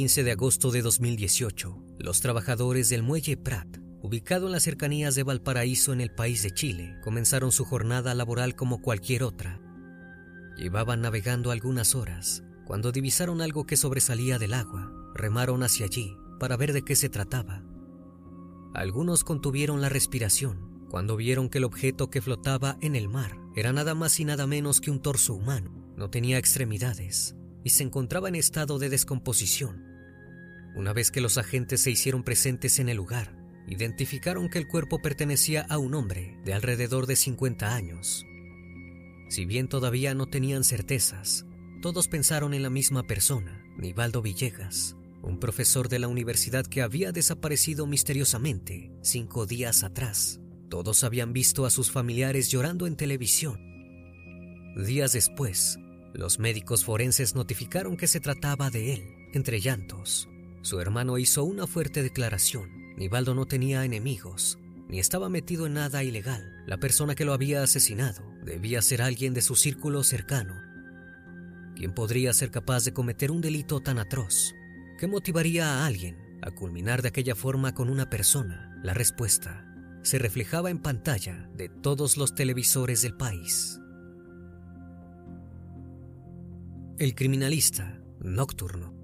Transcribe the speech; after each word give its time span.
15 0.00 0.24
de 0.24 0.32
agosto 0.32 0.70
de 0.70 0.80
2018, 0.80 1.76
los 1.98 2.22
trabajadores 2.22 2.88
del 2.88 3.02
muelle 3.02 3.36
Prat, 3.36 3.68
ubicado 4.00 4.46
en 4.46 4.52
las 4.52 4.62
cercanías 4.62 5.14
de 5.14 5.24
Valparaíso 5.24 5.92
en 5.92 6.00
el 6.00 6.10
país 6.10 6.42
de 6.42 6.52
Chile, 6.52 6.96
comenzaron 7.04 7.52
su 7.52 7.66
jornada 7.66 8.14
laboral 8.14 8.56
como 8.56 8.80
cualquier 8.80 9.22
otra. 9.22 9.60
Llevaban 10.56 11.02
navegando 11.02 11.50
algunas 11.50 11.94
horas 11.94 12.42
cuando 12.64 12.92
divisaron 12.92 13.42
algo 13.42 13.66
que 13.66 13.76
sobresalía 13.76 14.38
del 14.38 14.54
agua. 14.54 14.90
Remaron 15.14 15.62
hacia 15.62 15.84
allí 15.84 16.16
para 16.38 16.56
ver 16.56 16.72
de 16.72 16.80
qué 16.80 16.96
se 16.96 17.10
trataba. 17.10 17.62
Algunos 18.72 19.22
contuvieron 19.22 19.82
la 19.82 19.90
respiración 19.90 20.86
cuando 20.88 21.14
vieron 21.16 21.50
que 21.50 21.58
el 21.58 21.64
objeto 21.64 22.08
que 22.08 22.22
flotaba 22.22 22.78
en 22.80 22.96
el 22.96 23.10
mar 23.10 23.36
era 23.54 23.74
nada 23.74 23.94
más 23.94 24.18
y 24.18 24.24
nada 24.24 24.46
menos 24.46 24.80
que 24.80 24.90
un 24.90 25.02
torso 25.02 25.34
humano. 25.34 25.92
No 25.98 26.08
tenía 26.08 26.38
extremidades 26.38 27.36
y 27.64 27.68
se 27.68 27.82
encontraba 27.82 28.30
en 28.30 28.36
estado 28.36 28.78
de 28.78 28.88
descomposición. 28.88 29.89
Una 30.74 30.92
vez 30.92 31.10
que 31.10 31.20
los 31.20 31.38
agentes 31.38 31.80
se 31.80 31.90
hicieron 31.90 32.22
presentes 32.22 32.78
en 32.78 32.88
el 32.88 32.96
lugar, 32.96 33.36
identificaron 33.66 34.48
que 34.48 34.58
el 34.58 34.68
cuerpo 34.68 35.00
pertenecía 35.00 35.62
a 35.62 35.78
un 35.78 35.94
hombre 35.94 36.38
de 36.44 36.54
alrededor 36.54 37.06
de 37.06 37.16
50 37.16 37.74
años. 37.74 38.24
Si 39.28 39.44
bien 39.44 39.68
todavía 39.68 40.14
no 40.14 40.26
tenían 40.26 40.64
certezas, 40.64 41.46
todos 41.82 42.08
pensaron 42.08 42.54
en 42.54 42.62
la 42.62 42.70
misma 42.70 43.04
persona, 43.06 43.64
Nivaldo 43.76 44.22
Villegas, 44.22 44.96
un 45.22 45.38
profesor 45.38 45.88
de 45.88 45.98
la 45.98 46.08
universidad 46.08 46.66
que 46.66 46.82
había 46.82 47.12
desaparecido 47.12 47.86
misteriosamente 47.86 48.90
cinco 49.02 49.46
días 49.46 49.84
atrás. 49.84 50.40
Todos 50.68 51.04
habían 51.04 51.32
visto 51.32 51.66
a 51.66 51.70
sus 51.70 51.90
familiares 51.90 52.50
llorando 52.50 52.86
en 52.86 52.96
televisión. 52.96 53.60
Días 54.76 55.12
después, 55.12 55.78
los 56.14 56.38
médicos 56.38 56.84
forenses 56.84 57.34
notificaron 57.34 57.96
que 57.96 58.06
se 58.06 58.20
trataba 58.20 58.70
de 58.70 58.94
él, 58.94 59.02
entre 59.32 59.60
llantos. 59.60 60.29
Su 60.62 60.80
hermano 60.80 61.16
hizo 61.18 61.44
una 61.44 61.66
fuerte 61.66 62.02
declaración. 62.02 62.94
Nivaldo 62.96 63.34
no 63.34 63.46
tenía 63.46 63.84
enemigos, 63.84 64.58
ni 64.88 64.98
estaba 64.98 65.28
metido 65.30 65.66
en 65.66 65.74
nada 65.74 66.02
ilegal. 66.04 66.64
La 66.66 66.78
persona 66.78 67.14
que 67.14 67.24
lo 67.24 67.32
había 67.32 67.62
asesinado 67.62 68.22
debía 68.44 68.82
ser 68.82 69.00
alguien 69.00 69.32
de 69.32 69.40
su 69.40 69.56
círculo 69.56 70.04
cercano. 70.04 70.54
¿Quién 71.76 71.94
podría 71.94 72.32
ser 72.34 72.50
capaz 72.50 72.84
de 72.84 72.92
cometer 72.92 73.30
un 73.30 73.40
delito 73.40 73.80
tan 73.80 73.98
atroz? 73.98 74.54
¿Qué 74.98 75.06
motivaría 75.06 75.66
a 75.66 75.86
alguien 75.86 76.18
a 76.42 76.50
culminar 76.50 77.00
de 77.00 77.08
aquella 77.08 77.34
forma 77.34 77.74
con 77.74 77.88
una 77.88 78.10
persona? 78.10 78.78
La 78.82 78.92
respuesta 78.92 79.66
se 80.02 80.18
reflejaba 80.18 80.70
en 80.70 80.78
pantalla 80.78 81.48
de 81.54 81.68
todos 81.68 82.18
los 82.18 82.34
televisores 82.34 83.00
del 83.00 83.16
país. 83.16 83.80
El 86.98 87.14
criminalista 87.14 87.98
nocturno. 88.20 88.99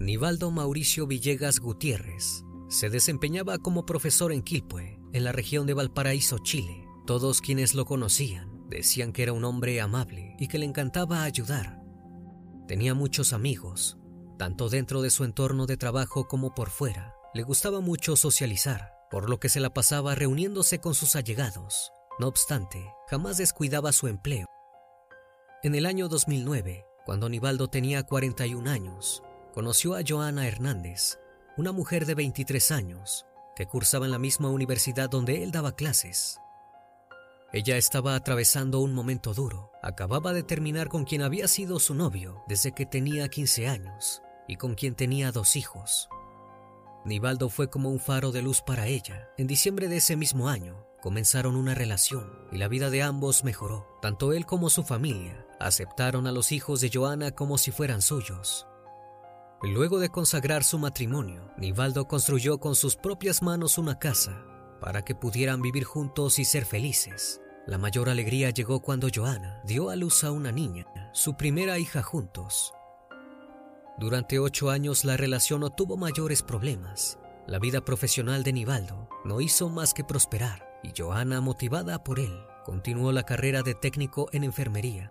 Nivaldo 0.00 0.52
Mauricio 0.52 1.08
Villegas 1.08 1.58
Gutiérrez 1.58 2.44
se 2.68 2.88
desempeñaba 2.88 3.58
como 3.58 3.84
profesor 3.84 4.32
en 4.32 4.42
Quilpue, 4.42 5.00
en 5.12 5.24
la 5.24 5.32
región 5.32 5.66
de 5.66 5.74
Valparaíso, 5.74 6.38
Chile. 6.38 6.84
Todos 7.04 7.40
quienes 7.40 7.74
lo 7.74 7.84
conocían 7.84 8.68
decían 8.68 9.12
que 9.12 9.24
era 9.24 9.32
un 9.32 9.44
hombre 9.44 9.80
amable 9.80 10.36
y 10.38 10.46
que 10.46 10.58
le 10.58 10.66
encantaba 10.66 11.24
ayudar. 11.24 11.82
Tenía 12.68 12.94
muchos 12.94 13.32
amigos, 13.32 13.98
tanto 14.38 14.68
dentro 14.68 15.02
de 15.02 15.10
su 15.10 15.24
entorno 15.24 15.66
de 15.66 15.76
trabajo 15.76 16.28
como 16.28 16.54
por 16.54 16.70
fuera. 16.70 17.14
Le 17.34 17.42
gustaba 17.42 17.80
mucho 17.80 18.14
socializar, 18.14 18.92
por 19.10 19.28
lo 19.28 19.40
que 19.40 19.48
se 19.48 19.58
la 19.58 19.74
pasaba 19.74 20.14
reuniéndose 20.14 20.78
con 20.80 20.94
sus 20.94 21.16
allegados. 21.16 21.90
No 22.20 22.28
obstante, 22.28 22.92
jamás 23.08 23.36
descuidaba 23.36 23.90
su 23.92 24.06
empleo. 24.06 24.46
En 25.64 25.74
el 25.74 25.86
año 25.86 26.08
2009, 26.08 26.84
cuando 27.04 27.28
Nivaldo 27.28 27.68
tenía 27.68 28.04
41 28.04 28.70
años, 28.70 29.22
conoció 29.58 29.96
a 29.96 30.02
Joana 30.06 30.46
Hernández, 30.46 31.18
una 31.56 31.72
mujer 31.72 32.06
de 32.06 32.14
23 32.14 32.70
años, 32.70 33.26
que 33.56 33.66
cursaba 33.66 34.06
en 34.06 34.12
la 34.12 34.18
misma 34.20 34.50
universidad 34.50 35.10
donde 35.10 35.42
él 35.42 35.50
daba 35.50 35.74
clases. 35.74 36.38
Ella 37.52 37.76
estaba 37.76 38.14
atravesando 38.14 38.78
un 38.78 38.94
momento 38.94 39.34
duro. 39.34 39.72
Acababa 39.82 40.32
de 40.32 40.44
terminar 40.44 40.86
con 40.86 41.02
quien 41.02 41.22
había 41.22 41.48
sido 41.48 41.80
su 41.80 41.96
novio 41.96 42.44
desde 42.46 42.70
que 42.70 42.86
tenía 42.86 43.28
15 43.28 43.66
años 43.66 44.22
y 44.46 44.54
con 44.54 44.76
quien 44.76 44.94
tenía 44.94 45.32
dos 45.32 45.56
hijos. 45.56 46.08
Nivaldo 47.04 47.48
fue 47.48 47.68
como 47.68 47.90
un 47.90 47.98
faro 47.98 48.30
de 48.30 48.42
luz 48.42 48.60
para 48.60 48.86
ella. 48.86 49.28
En 49.38 49.48
diciembre 49.48 49.88
de 49.88 49.96
ese 49.96 50.14
mismo 50.14 50.48
año, 50.48 50.86
comenzaron 51.02 51.56
una 51.56 51.74
relación 51.74 52.32
y 52.52 52.58
la 52.58 52.68
vida 52.68 52.90
de 52.90 53.02
ambos 53.02 53.42
mejoró. 53.42 53.88
Tanto 54.00 54.32
él 54.32 54.46
como 54.46 54.70
su 54.70 54.84
familia 54.84 55.48
aceptaron 55.58 56.28
a 56.28 56.32
los 56.32 56.52
hijos 56.52 56.80
de 56.80 56.92
Joana 56.94 57.32
como 57.32 57.58
si 57.58 57.72
fueran 57.72 58.02
suyos. 58.02 58.67
Luego 59.62 59.98
de 59.98 60.08
consagrar 60.08 60.62
su 60.62 60.78
matrimonio, 60.78 61.50
Nivaldo 61.56 62.06
construyó 62.06 62.58
con 62.58 62.76
sus 62.76 62.94
propias 62.94 63.42
manos 63.42 63.76
una 63.76 63.98
casa 63.98 64.44
para 64.80 65.02
que 65.02 65.16
pudieran 65.16 65.60
vivir 65.62 65.82
juntos 65.82 66.38
y 66.38 66.44
ser 66.44 66.64
felices. 66.64 67.40
La 67.66 67.76
mayor 67.76 68.08
alegría 68.08 68.50
llegó 68.50 68.80
cuando 68.80 69.08
Joana 69.12 69.60
dio 69.64 69.90
a 69.90 69.96
luz 69.96 70.22
a 70.22 70.30
una 70.30 70.52
niña, 70.52 70.86
su 71.12 71.36
primera 71.36 71.78
hija 71.78 72.02
juntos. 72.02 72.72
Durante 73.98 74.38
ocho 74.38 74.70
años 74.70 75.04
la 75.04 75.16
relación 75.16 75.60
no 75.60 75.70
tuvo 75.70 75.96
mayores 75.96 76.44
problemas. 76.44 77.18
La 77.48 77.58
vida 77.58 77.84
profesional 77.84 78.44
de 78.44 78.52
Nivaldo 78.52 79.08
no 79.24 79.40
hizo 79.40 79.68
más 79.68 79.92
que 79.92 80.04
prosperar 80.04 80.68
y 80.84 80.92
Joana, 80.96 81.40
motivada 81.40 82.04
por 82.04 82.20
él, 82.20 82.32
continuó 82.64 83.10
la 83.10 83.24
carrera 83.24 83.62
de 83.62 83.74
técnico 83.74 84.28
en 84.32 84.44
enfermería. 84.44 85.10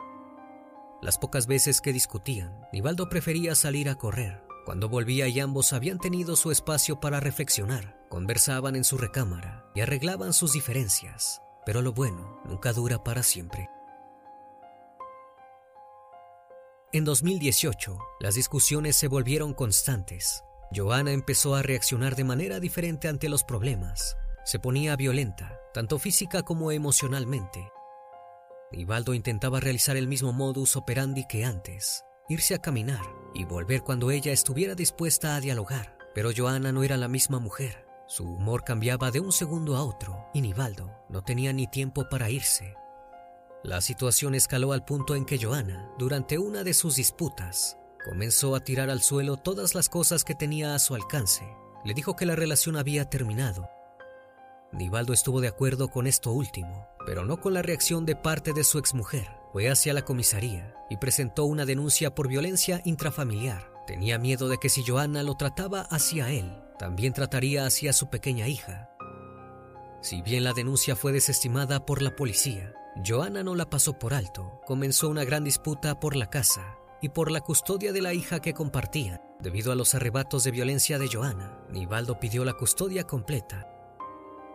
Las 1.02 1.20
pocas 1.20 1.46
veces 1.46 1.80
que 1.80 1.94
discutían, 1.94 2.68
Nivaldo 2.74 3.08
prefería 3.08 3.54
salir 3.54 3.88
a 3.90 3.96
correr. 3.96 4.44
Cuando 4.66 4.90
volvía 4.90 5.28
y 5.28 5.40
ambos 5.40 5.72
habían 5.72 6.00
tenido 6.00 6.36
su 6.36 6.52
espacio 6.52 7.00
para 7.00 7.20
reflexionar, 7.20 7.98
conversaban 8.10 8.76
en 8.76 8.84
su 8.84 8.98
recámara 8.98 9.70
y 9.76 9.82
arreglaban 9.82 10.34
sus 10.34 10.54
diferencias. 10.54 11.42
Pero 11.66 11.82
lo 11.82 11.94
bueno 11.94 12.42
nunca 12.46 12.74
dura 12.74 13.04
para 13.04 13.22
siempre. 13.22 13.70
En 16.92 17.06
2018, 17.06 17.98
las 18.20 18.36
discusiones 18.36 18.96
se 18.96 19.08
volvieron 19.08 19.54
constantes. 19.54 20.44
Joana 20.76 21.12
empezó 21.12 21.56
a 21.56 21.62
reaccionar 21.62 22.16
de 22.16 22.24
manera 22.24 22.60
diferente 22.60 23.08
ante 23.08 23.30
los 23.30 23.44
problemas. 23.44 24.18
Se 24.46 24.58
ponía 24.58 24.96
violenta, 24.96 25.60
tanto 25.74 26.00
física 26.00 26.44
como 26.44 26.72
emocionalmente. 26.72 27.70
Nivaldo 28.72 29.14
intentaba 29.14 29.60
realizar 29.60 29.98
el 29.98 30.08
mismo 30.08 30.34
modus 30.34 30.76
operandi 30.76 31.26
que 31.28 31.46
antes, 31.46 32.04
irse 32.30 32.56
a 32.56 32.62
caminar 32.62 33.06
y 33.34 33.46
volver 33.46 33.82
cuando 33.82 34.12
ella 34.12 34.32
estuviera 34.32 34.76
dispuesta 34.76 35.36
a 35.36 35.40
dialogar. 35.40 35.98
Pero 36.14 36.32
Joana 36.36 36.72
no 36.72 36.84
era 36.84 36.98
la 36.98 37.08
misma 37.08 37.40
mujer. 37.40 37.86
Su 38.08 38.24
humor 38.24 38.64
cambiaba 38.64 39.12
de 39.12 39.20
un 39.20 39.32
segundo 39.32 39.76
a 39.76 39.84
otro 39.84 40.30
y 40.34 40.42
Nivaldo 40.42 40.92
no 41.10 41.24
tenía 41.24 41.54
ni 41.54 41.68
tiempo 41.68 42.08
para 42.10 42.30
irse 42.30 42.76
la 43.68 43.82
situación 43.82 44.34
escaló 44.34 44.72
al 44.72 44.86
punto 44.86 45.14
en 45.14 45.26
que 45.26 45.38
Joana, 45.38 45.92
durante 45.98 46.38
una 46.38 46.64
de 46.64 46.74
sus 46.74 46.96
disputas, 46.96 47.78
comenzó 48.06 48.56
a 48.56 48.62
tirar 48.62 48.90
al 48.90 49.02
suelo 49.02 49.36
todas 49.36 49.76
las 49.76 49.90
cosas 49.90 50.24
que 50.24 50.36
tenía 50.36 50.74
a 50.74 50.80
su 50.80 50.96
alcance. 50.96 51.44
Le 51.84 51.94
dijo 51.94 52.16
que 52.16 52.26
la 52.26 52.38
relación 52.38 52.78
había 52.78 53.10
terminado. 53.10 53.68
Nivaldo 54.72 55.14
estuvo 55.14 55.42
de 55.42 55.48
acuerdo 55.48 55.90
con 55.90 56.08
esto 56.08 56.32
último, 56.32 56.88
pero 57.06 57.26
no 57.26 57.40
con 57.40 57.54
la 57.54 57.62
reacción 57.62 58.06
de 58.06 58.16
parte 58.16 58.54
de 58.54 58.64
su 58.64 58.78
exmujer. 58.78 59.28
Fue 59.54 59.70
hacia 59.70 59.94
la 59.94 60.04
comisaría 60.04 60.76
y 60.90 60.98
presentó 60.98 61.46
una 61.46 61.66
denuncia 61.66 62.14
por 62.14 62.28
violencia 62.28 62.82
intrafamiliar. 62.86 63.72
Tenía 63.88 64.20
miedo 64.20 64.50
de 64.50 64.58
que 64.58 64.70
si 64.70 64.84
Joana 64.86 65.24
lo 65.24 65.36
trataba 65.36 65.82
hacia 65.82 66.30
él, 66.30 66.62
también 66.78 67.14
trataría 67.14 67.66
hacia 67.66 67.94
su 67.94 68.10
pequeña 68.10 68.48
hija. 68.48 68.92
Si 70.02 70.22
bien 70.22 70.44
la 70.44 70.54
denuncia 70.54 70.96
fue 70.96 71.12
desestimada 71.12 71.86
por 71.86 72.02
la 72.02 72.16
policía, 72.16 72.74
Joana 73.06 73.44
no 73.44 73.56
la 73.56 73.70
pasó 73.70 73.98
por 73.98 74.14
alto. 74.14 74.62
Comenzó 74.66 75.10
una 75.10 75.24
gran 75.24 75.44
disputa 75.44 76.00
por 76.00 76.16
la 76.16 76.30
casa 76.30 76.78
y 77.02 77.10
por 77.10 77.32
la 77.32 77.42
custodia 77.42 77.94
de 77.94 78.02
la 78.02 78.14
hija 78.14 78.42
que 78.42 78.54
compartían. 78.54 79.22
Debido 79.40 79.72
a 79.72 79.76
los 79.76 79.96
arrebatos 79.96 80.44
de 80.44 80.52
violencia 80.52 81.00
de 81.00 81.08
Joana, 81.08 81.60
Nivaldo 81.70 82.20
pidió 82.20 82.44
la 82.44 82.54
custodia 82.54 83.06
completa. 83.06 83.68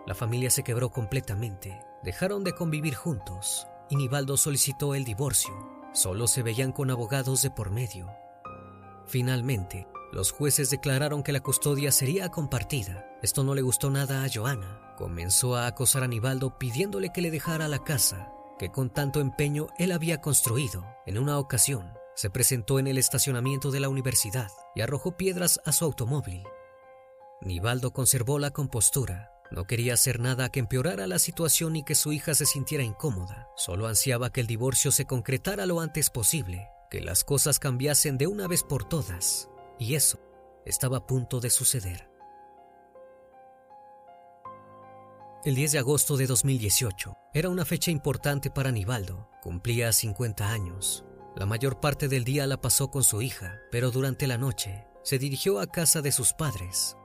La 0.06 0.14
familia 0.14 0.50
se 0.50 0.62
quebró 0.62 0.90
completamente. 0.90 1.81
Dejaron 2.02 2.44
de 2.44 2.54
convivir 2.54 2.94
juntos 2.94 3.66
y 3.88 3.96
Nivaldo 3.96 4.37
solicitó 4.37 4.94
el 4.94 5.04
divorcio. 5.04 5.52
Solo 5.93 6.26
se 6.26 6.43
veían 6.43 6.72
con 6.72 6.90
abogados 6.90 7.43
de 7.43 7.50
por 7.50 7.70
medio. 7.70 8.10
Finalmente, 9.06 9.87
los 10.12 10.32
jueces 10.32 10.70
declararon 10.70 11.22
que 11.22 11.32
la 11.32 11.40
custodia 11.40 11.93
sería 11.93 12.31
compartida. 12.31 13.06
Esto 13.22 13.44
no 13.44 13.54
le 13.54 13.62
gustó 13.62 13.90
nada 13.90 14.25
a 14.25 14.28
Joana, 14.32 14.94
comenzó 14.96 15.56
a 15.56 15.66
acosar 15.66 16.02
a 16.02 16.08
Nivaldo 16.08 16.58
pidiéndole 16.58 17.12
que 17.12 17.22
le 17.22 17.31
dejara 17.31 17.69
la 17.69 17.84
casa 17.84 18.32
que 18.62 18.70
con 18.70 18.90
tanto 18.90 19.20
empeño 19.20 19.66
él 19.76 19.90
había 19.90 20.20
construido. 20.20 20.87
En 21.04 21.19
una 21.19 21.37
ocasión, 21.40 21.94
se 22.14 22.31
presentó 22.31 22.78
en 22.78 22.87
el 22.87 22.96
estacionamiento 22.96 23.72
de 23.72 23.81
la 23.81 23.88
universidad 23.88 24.52
y 24.76 24.82
arrojó 24.82 25.16
piedras 25.16 25.60
a 25.64 25.72
su 25.72 25.84
automóvil. 25.84 26.44
Nivaldo 27.40 27.93
conservó 27.93 28.38
la 28.38 28.52
compostura. 28.52 29.31
No 29.52 29.66
quería 29.66 29.93
hacer 29.93 30.19
nada 30.19 30.49
que 30.49 30.60
empeorara 30.60 31.06
la 31.06 31.19
situación 31.19 31.76
y 31.76 31.84
que 31.84 31.94
su 31.94 32.10
hija 32.12 32.34
se 32.34 32.46
sintiera 32.46 32.84
incómoda. 32.84 33.49
Solo 33.54 33.87
ansiaba 33.87 34.32
que 34.32 34.40
el 34.40 34.46
divorcio 34.46 34.90
se 34.90 35.04
concretara 35.04 35.66
lo 35.66 35.81
antes 35.81 36.08
posible, 36.08 36.69
que 36.90 37.02
las 37.02 37.22
cosas 37.22 37.58
cambiasen 37.58 38.16
de 38.16 38.26
una 38.26 38.49
vez 38.49 38.62
por 38.62 38.88
todas. 38.88 39.50
Y 39.78 39.94
eso 39.94 40.19
estaba 40.64 40.99
a 40.99 41.06
punto 41.06 41.38
de 41.38 41.50
suceder. 41.50 42.08
El 45.44 45.54
10 45.54 45.72
de 45.72 45.78
agosto 45.81 46.16
de 46.16 46.26
2018 46.26 47.14
era 47.34 47.50
una 47.50 47.66
fecha 47.66 47.90
importante 47.90 48.50
para 48.50 48.72
Nivaldo. 48.72 49.28
Cumplía 49.43 49.93
50 49.93 50.50
años. 50.50 51.04
La 51.37 51.44
mayor 51.44 51.78
parte 51.78 52.08
del 52.08 52.25
día 52.25 52.46
la 52.46 52.60
pasó 52.60 52.90
con 52.90 53.04
su 53.04 53.20
hija, 53.20 53.58
pero 53.70 53.90
durante 53.90 54.26
la 54.26 54.38
noche 54.38 54.87
se 55.02 55.19
dirigió 55.19 55.60
a 55.60 55.66
casa 55.66 56.00
de 56.00 56.12
sus 56.12 56.32
padres. 56.32 56.96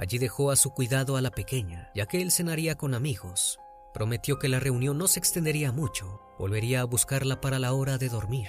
Allí 0.00 0.16
dejó 0.16 0.50
a 0.50 0.56
su 0.56 0.70
cuidado 0.70 1.18
a 1.18 1.20
la 1.20 1.30
pequeña, 1.30 1.90
ya 1.94 2.06
que 2.06 2.22
él 2.22 2.32
cenaría 2.32 2.74
con 2.74 2.94
amigos. 2.94 3.60
Prometió 3.92 4.38
que 4.38 4.48
la 4.48 4.58
reunión 4.58 4.96
no 4.96 5.06
se 5.06 5.18
extendería 5.18 5.72
mucho, 5.72 6.22
volvería 6.38 6.80
a 6.80 6.84
buscarla 6.84 7.42
para 7.42 7.58
la 7.58 7.74
hora 7.74 7.98
de 7.98 8.08
dormir. 8.08 8.48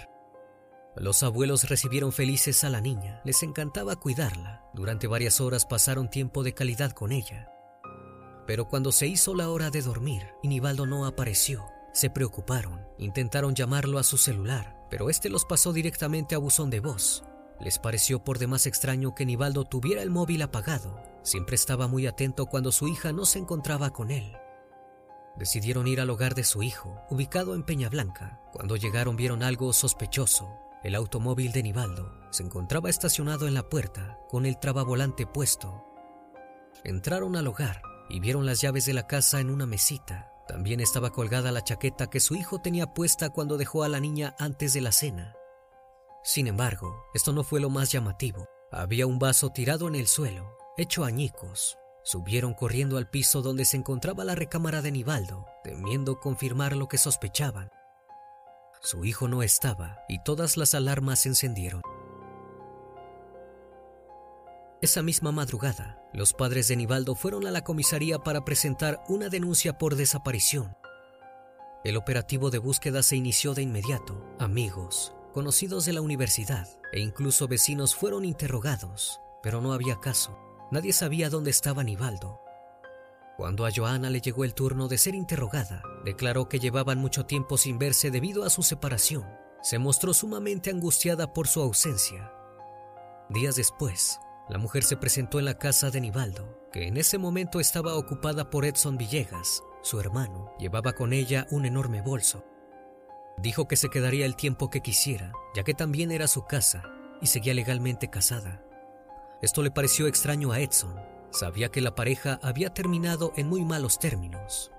Los 0.96 1.24
abuelos 1.24 1.68
recibieron 1.68 2.14
felices 2.14 2.64
a 2.64 2.70
la 2.70 2.80
niña, 2.80 3.20
les 3.26 3.44
encantaba 3.44 3.98
cuidarla. 3.98 4.64
Durante 4.74 5.08
varias 5.08 5.42
horas 5.42 5.66
pasaron 5.66 6.10
tiempo 6.10 6.42
de 6.42 6.54
calidad 6.54 6.92
con 6.92 7.12
ella. 7.12 7.52
Pero 8.48 8.70
cuando 8.70 8.94
se 8.94 9.08
hizo 9.08 9.36
la 9.36 9.50
hora 9.50 9.72
de 9.72 9.82
dormir 9.82 10.24
y 10.42 10.48
Nivaldo 10.48 10.86
no 10.86 11.06
apareció, 11.06 11.66
se 11.92 12.10
preocuparon, 12.10 12.80
intentaron 12.98 13.56
llamarlo 13.56 14.00
a 14.00 14.04
su 14.04 14.18
celular, 14.18 14.88
pero 14.90 15.10
este 15.10 15.28
los 15.28 15.44
pasó 15.44 15.74
directamente 15.74 16.34
a 16.34 16.38
buzón 16.38 16.70
de 16.70 16.80
voz. 16.80 17.26
Les 17.62 17.78
pareció 17.78 18.24
por 18.24 18.40
demás 18.40 18.66
extraño 18.66 19.14
que 19.14 19.26
Nivaldo 19.26 19.66
tuviera 19.66 20.02
el 20.02 20.10
móvil 20.10 20.42
apagado. 20.42 21.00
Siempre 21.22 21.56
estaba 21.56 21.88
muy 21.88 22.08
atento 22.08 22.48
cuando 22.48 22.72
su 22.72 22.88
hija 22.88 23.14
no 23.14 23.26
se 23.26 23.38
encontraba 23.38 23.92
con 23.92 24.10
él. 24.10 24.36
Decidieron 25.38 25.88
ir 25.88 26.02
al 26.02 26.10
hogar 26.10 26.34
de 26.34 26.44
su 26.44 26.64
hijo, 26.64 27.02
ubicado 27.10 27.54
en 27.54 27.64
Peña 27.64 27.90
Blanca. 27.90 28.42
Cuando 28.52 28.76
llegaron 28.76 29.16
vieron 29.16 29.44
algo 29.44 29.72
sospechoso. 29.74 30.58
El 30.84 30.96
automóvil 30.96 31.52
de 31.52 31.62
Nivaldo 31.62 32.12
se 32.32 32.42
encontraba 32.42 32.90
estacionado 32.90 33.48
en 33.48 33.54
la 33.54 33.70
puerta, 33.70 34.18
con 34.28 34.48
el 34.48 34.60
trabavolante 34.60 35.28
puesto. 35.28 35.86
Entraron 36.84 37.36
al 37.36 37.46
hogar 37.46 37.84
y 38.10 38.20
vieron 38.20 38.48
las 38.48 38.62
llaves 38.62 38.86
de 38.86 38.96
la 38.96 39.06
casa 39.06 39.40
en 39.40 39.52
una 39.52 39.68
mesita. 39.68 40.32
También 40.48 40.80
estaba 40.80 41.12
colgada 41.12 41.52
la 41.52 41.64
chaqueta 41.64 42.10
que 42.10 42.20
su 42.20 42.34
hijo 42.34 42.60
tenía 42.60 42.94
puesta 42.94 43.30
cuando 43.30 43.58
dejó 43.58 43.84
a 43.84 43.90
la 43.90 44.00
niña 44.00 44.36
antes 44.40 44.74
de 44.74 44.82
la 44.82 44.92
cena. 44.92 45.36
Sin 46.24 46.48
embargo, 46.48 47.06
esto 47.14 47.34
no 47.34 47.44
fue 47.44 47.60
lo 47.60 47.70
más 47.70 47.92
llamativo. 47.92 48.48
Había 48.72 49.08
un 49.08 49.20
vaso 49.20 49.50
tirado 49.50 49.88
en 49.88 49.96
el 49.96 50.08
suelo, 50.08 50.56
hecho 50.78 51.04
añicos. 51.04 51.78
Subieron 52.04 52.54
corriendo 52.54 52.98
al 52.98 53.10
piso 53.10 53.42
donde 53.42 53.66
se 53.66 53.78
encontraba 53.78 54.24
la 54.24 54.36
recámara 54.36 54.82
de 54.82 54.92
Nivaldo, 54.92 55.46
temiendo 55.64 56.20
confirmar 56.20 56.76
lo 56.76 56.88
que 56.88 56.98
sospechaban. 56.98 57.72
Su 58.82 59.06
hijo 59.06 59.28
no 59.28 59.44
estaba 59.44 60.00
y 60.08 60.24
todas 60.24 60.58
las 60.58 60.74
alarmas 60.74 61.22
se 61.22 61.30
encendieron. 61.30 61.82
Esa 64.82 65.04
misma 65.04 65.32
madrugada, 65.32 66.02
los 66.12 66.34
padres 66.34 66.68
de 66.68 66.76
Nivaldo 66.76 67.14
fueron 67.14 67.46
a 67.46 67.52
la 67.52 67.64
comisaría 67.64 68.18
para 68.18 68.44
presentar 68.44 69.04
una 69.08 69.30
denuncia 69.30 69.78
por 69.78 69.96
desaparición. 69.96 70.76
El 71.84 71.98
operativo 71.98 72.50
de 72.50 72.58
búsqueda 72.58 73.04
se 73.04 73.16
inició 73.16 73.54
de 73.54 73.62
inmediato. 73.62 74.24
Amigos, 74.40 75.14
conocidos 75.32 75.86
de 75.86 75.94
la 75.94 76.02
universidad 76.02 76.68
e 76.92 77.00
incluso 77.00 77.48
vecinos 77.48 77.96
fueron 77.96 78.26
interrogados, 78.26 79.20
pero 79.42 79.62
no 79.62 79.74
había 79.74 80.00
caso. 80.00 80.38
Nadie 80.72 80.94
sabía 80.94 81.30
dónde 81.30 81.52
estaba 81.52 81.84
Nivaldo. 81.84 82.42
Cuando 83.38 83.66
a 83.66 83.72
Joana 83.76 84.10
le 84.10 84.22
llegó 84.22 84.44
el 84.44 84.54
turno 84.54 84.88
de 84.88 84.98
ser 84.98 85.16
interrogada, 85.16 85.84
declaró 86.06 86.48
que 86.48 86.60
llevaban 86.60 87.00
mucho 87.00 87.26
tiempo 87.26 87.58
sin 87.58 87.80
verse 87.80 88.12
debido 88.12 88.44
a 88.44 88.50
su 88.50 88.64
separación. 88.64 89.26
Se 89.62 89.80
mostró 89.80 90.14
sumamente 90.14 90.70
angustiada 90.70 91.34
por 91.34 91.48
su 91.48 91.62
ausencia. 91.62 92.32
Días 93.30 93.56
después, 93.56 94.20
la 94.50 94.58
mujer 94.58 94.84
se 94.84 94.98
presentó 94.98 95.40
en 95.40 95.46
la 95.46 95.58
casa 95.58 95.90
de 95.92 96.02
Nivaldo, 96.02 96.70
que 96.72 96.88
en 96.88 96.98
ese 96.98 97.18
momento 97.18 97.60
estaba 97.60 97.96
ocupada 97.96 98.50
por 98.50 98.66
Edson 98.66 98.98
Villegas, 98.98 99.64
su 99.82 100.00
hermano, 100.00 100.54
llevaba 100.60 100.94
con 100.94 101.12
ella 101.12 101.48
un 101.50 101.66
enorme 101.66 102.02
bolso. 102.02 102.46
Dijo 103.38 103.68
que 103.68 103.78
se 103.78 103.90
quedaría 103.90 104.26
el 104.26 104.36
tiempo 104.36 104.70
que 104.70 104.82
quisiera, 104.82 105.32
ya 105.56 105.64
que 105.64 105.74
también 105.74 106.12
era 106.12 106.28
su 106.28 106.46
casa 106.46 106.84
y 107.22 107.28
seguía 107.28 107.54
legalmente 107.54 108.10
casada. 108.10 108.64
Esto 109.42 109.64
le 109.64 109.72
pareció 109.72 110.08
extraño 110.08 110.52
a 110.52 110.60
Edson. 110.60 110.96
Sabía 111.32 111.70
que 111.70 111.82
la 111.82 111.96
pareja 111.96 112.40
había 112.44 112.74
terminado 112.74 113.34
en 113.36 113.48
muy 113.48 113.64
malos 113.66 113.98
términos. 114.00 114.72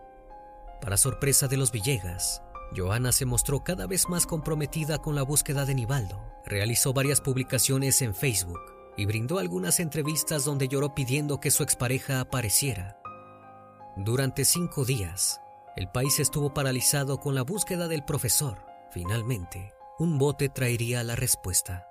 Para 0.80 0.96
sorpresa 0.96 1.48
de 1.48 1.56
los 1.56 1.72
Villegas, 1.72 2.42
Joana 2.76 3.12
se 3.12 3.26
mostró 3.26 3.64
cada 3.64 3.86
vez 3.86 4.08
más 4.08 4.26
comprometida 4.26 4.98
con 4.98 5.14
la 5.14 5.22
búsqueda 5.22 5.64
de 5.64 5.74
Nivaldo. 5.74 6.22
Realizó 6.44 6.92
varias 6.92 7.20
publicaciones 7.20 8.02
en 8.02 8.14
Facebook 8.14 8.60
y 8.96 9.06
brindó 9.06 9.38
algunas 9.38 9.80
entrevistas 9.80 10.44
donde 10.44 10.68
lloró 10.68 10.94
pidiendo 10.94 11.40
que 11.40 11.50
su 11.50 11.62
expareja 11.62 12.20
apareciera. 12.20 12.98
Durante 13.96 14.44
cinco 14.44 14.84
días, 14.84 15.41
el 15.76 15.88
país 15.88 16.20
estuvo 16.20 16.52
paralizado 16.52 17.18
con 17.18 17.34
la 17.34 17.42
búsqueda 17.42 17.88
del 17.88 18.04
profesor. 18.04 18.64
Finalmente, 18.90 19.72
un 19.98 20.18
bote 20.18 20.48
traería 20.48 21.02
la 21.02 21.16
respuesta. 21.16 21.86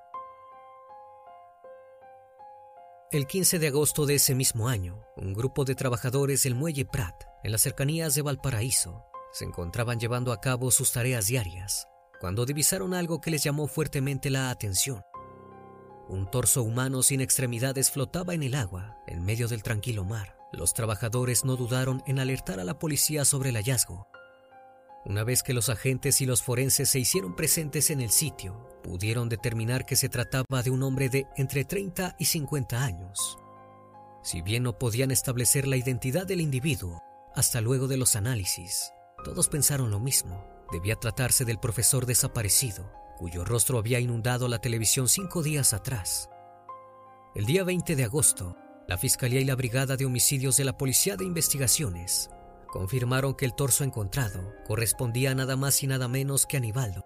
El 3.11 3.27
15 3.27 3.59
de 3.59 3.67
agosto 3.67 4.05
de 4.05 4.15
ese 4.15 4.35
mismo 4.35 4.69
año, 4.69 5.03
un 5.17 5.33
grupo 5.33 5.65
de 5.65 5.75
trabajadores 5.75 6.43
del 6.43 6.55
muelle 6.55 6.85
Prat, 6.85 7.23
en 7.43 7.51
las 7.51 7.61
cercanías 7.61 8.15
de 8.15 8.21
Valparaíso, 8.21 9.03
se 9.33 9.45
encontraban 9.45 9.99
llevando 9.99 10.31
a 10.31 10.39
cabo 10.39 10.71
sus 10.71 10.91
tareas 10.91 11.27
diarias, 11.27 11.87
cuando 12.19 12.45
divisaron 12.45 12.93
algo 12.93 13.19
que 13.19 13.31
les 13.31 13.43
llamó 13.43 13.67
fuertemente 13.67 14.29
la 14.29 14.49
atención. 14.49 15.03
Un 16.07 16.29
torso 16.29 16.63
humano 16.63 17.03
sin 17.03 17.19
extremidades 17.19 17.91
flotaba 17.91 18.33
en 18.33 18.43
el 18.43 18.55
agua, 18.55 18.97
en 19.07 19.25
medio 19.25 19.47
del 19.47 19.63
tranquilo 19.63 20.05
mar. 20.05 20.40
Los 20.51 20.73
trabajadores 20.73 21.45
no 21.45 21.55
dudaron 21.55 22.03
en 22.05 22.19
alertar 22.19 22.59
a 22.59 22.63
la 22.63 22.77
policía 22.77 23.23
sobre 23.23 23.49
el 23.49 23.55
hallazgo. 23.55 24.07
Una 25.05 25.23
vez 25.23 25.43
que 25.43 25.53
los 25.53 25.69
agentes 25.69 26.21
y 26.21 26.25
los 26.25 26.43
forenses 26.43 26.89
se 26.89 26.99
hicieron 26.99 27.35
presentes 27.35 27.89
en 27.89 28.01
el 28.01 28.11
sitio, 28.11 28.67
pudieron 28.83 29.29
determinar 29.29 29.85
que 29.85 29.95
se 29.95 30.09
trataba 30.09 30.61
de 30.63 30.69
un 30.69 30.83
hombre 30.83 31.09
de 31.09 31.25
entre 31.37 31.65
30 31.65 32.15
y 32.19 32.25
50 32.25 32.83
años. 32.83 33.39
Si 34.23 34.41
bien 34.41 34.63
no 34.63 34.77
podían 34.77 35.09
establecer 35.09 35.67
la 35.67 35.77
identidad 35.77 36.27
del 36.27 36.41
individuo, 36.41 37.01
hasta 37.33 37.61
luego 37.61 37.87
de 37.87 37.97
los 37.97 38.15
análisis, 38.15 38.91
todos 39.23 39.47
pensaron 39.47 39.89
lo 39.89 39.99
mismo. 39.99 40.45
Debía 40.71 40.95
tratarse 40.95 41.45
del 41.45 41.59
profesor 41.59 42.05
desaparecido, 42.05 42.91
cuyo 43.17 43.43
rostro 43.43 43.79
había 43.79 43.99
inundado 43.99 44.47
la 44.47 44.59
televisión 44.59 45.07
cinco 45.07 45.41
días 45.41 45.73
atrás. 45.73 46.29
El 47.33 47.45
día 47.45 47.63
20 47.63 47.95
de 47.95 48.03
agosto, 48.03 48.55
la 48.87 48.97
Fiscalía 48.97 49.39
y 49.39 49.45
la 49.45 49.55
Brigada 49.55 49.95
de 49.95 50.05
Homicidios 50.05 50.57
de 50.57 50.65
la 50.65 50.77
Policía 50.77 51.15
de 51.15 51.25
Investigaciones 51.25 52.29
confirmaron 52.67 53.35
que 53.35 53.45
el 53.45 53.53
torso 53.53 53.83
encontrado 53.83 54.53
correspondía 54.65 55.35
nada 55.35 55.55
más 55.55 55.83
y 55.83 55.87
nada 55.87 56.07
menos 56.07 56.45
que 56.45 56.57
a 56.57 56.59
Nivaldo. 56.59 57.05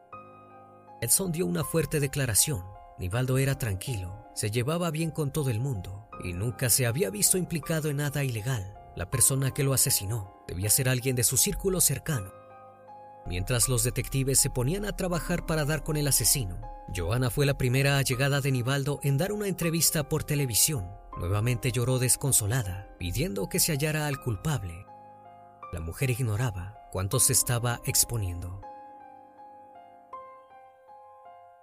Edson 1.01 1.31
dio 1.31 1.45
una 1.45 1.63
fuerte 1.63 1.99
declaración. 1.99 2.63
Nivaldo 2.99 3.37
era 3.37 3.57
tranquilo, 3.57 4.25
se 4.35 4.51
llevaba 4.51 4.91
bien 4.91 5.11
con 5.11 5.31
todo 5.31 5.49
el 5.49 5.59
mundo 5.59 6.07
y 6.23 6.33
nunca 6.33 6.69
se 6.69 6.85
había 6.85 7.09
visto 7.09 7.37
implicado 7.37 7.89
en 7.89 7.97
nada 7.97 8.23
ilegal. 8.23 8.73
La 8.95 9.09
persona 9.09 9.53
que 9.53 9.63
lo 9.63 9.73
asesinó 9.73 10.43
debía 10.47 10.69
ser 10.69 10.87
alguien 10.87 11.15
de 11.15 11.23
su 11.23 11.35
círculo 11.35 11.81
cercano 11.81 12.31
Mientras 13.27 13.67
los 13.69 13.83
detectives 13.83 14.39
se 14.39 14.51
ponían 14.51 14.85
a 14.85 14.95
trabajar 14.95 15.47
para 15.47 15.65
dar 15.65 15.83
con 15.83 15.97
el 15.97 16.07
asesino, 16.07 16.61
Joana 16.95 17.31
fue 17.31 17.47
la 17.47 17.57
primera 17.57 17.97
allegada 17.97 18.39
de 18.39 18.51
Nivaldo 18.51 18.99
en 19.01 19.17
dar 19.17 19.31
una 19.31 19.47
entrevista 19.47 20.07
por 20.07 20.23
televisión. 20.23 20.87
Nuevamente 21.17 21.71
lloró 21.71 21.97
desconsolada, 21.97 22.93
pidiendo 22.99 23.47
que 23.47 23.59
se 23.59 23.71
hallara 23.71 24.07
al 24.07 24.21
culpable. 24.21 24.85
La 25.71 25.79
mujer 25.79 26.09
ignoraba 26.09 26.77
cuánto 26.91 27.19
se 27.19 27.33
estaba 27.33 27.81
exponiendo. 27.85 28.61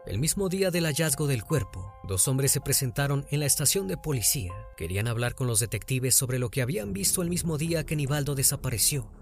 El 0.05 0.19
mismo 0.19 0.49
día 0.49 0.71
del 0.71 0.87
hallazgo 0.87 1.29
del 1.29 1.45
cuerpo, 1.45 1.95
dos 2.03 2.27
hombres 2.27 2.51
se 2.51 2.61
presentaron 2.61 3.25
en 3.31 3.39
la 3.39 3.47
estación 3.47 3.87
de 3.87 3.97
policía. 3.97 4.53
Querían 4.77 5.07
hablar 5.07 5.37
con 5.37 5.47
los 5.47 5.61
detectives 5.61 6.17
sobre 6.17 6.41
lo 6.41 6.51
que 6.51 6.61
habían 6.61 6.93
visto 6.93 7.23
el 7.23 7.29
mismo 7.29 7.57
día 7.57 7.87
que 7.87 7.95
Nivaldo 7.95 8.35
desapareció. 8.35 9.13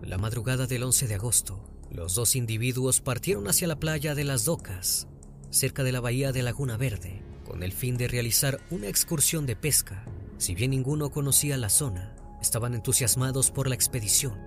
La 0.00 0.18
madrugada 0.18 0.66
del 0.66 0.84
11 0.84 1.08
de 1.08 1.14
agosto, 1.16 1.68
los 1.90 2.14
dos 2.14 2.36
individuos 2.36 3.00
partieron 3.00 3.48
hacia 3.48 3.68
la 3.68 3.78
playa 3.78 4.14
de 4.14 4.24
las 4.24 4.44
Docas, 4.44 5.08
cerca 5.50 5.82
de 5.82 5.92
la 5.92 6.00
bahía 6.00 6.32
de 6.32 6.42
Laguna 6.42 6.76
Verde, 6.76 7.22
con 7.46 7.62
el 7.62 7.72
fin 7.72 7.96
de 7.96 8.08
realizar 8.08 8.60
una 8.70 8.88
excursión 8.88 9.46
de 9.46 9.56
pesca. 9.56 10.04
Si 10.38 10.54
bien 10.54 10.72
ninguno 10.72 11.10
conocía 11.10 11.56
la 11.56 11.68
zona, 11.68 12.14
estaban 12.42 12.74
entusiasmados 12.74 13.50
por 13.50 13.68
la 13.68 13.74
expedición. 13.74 14.38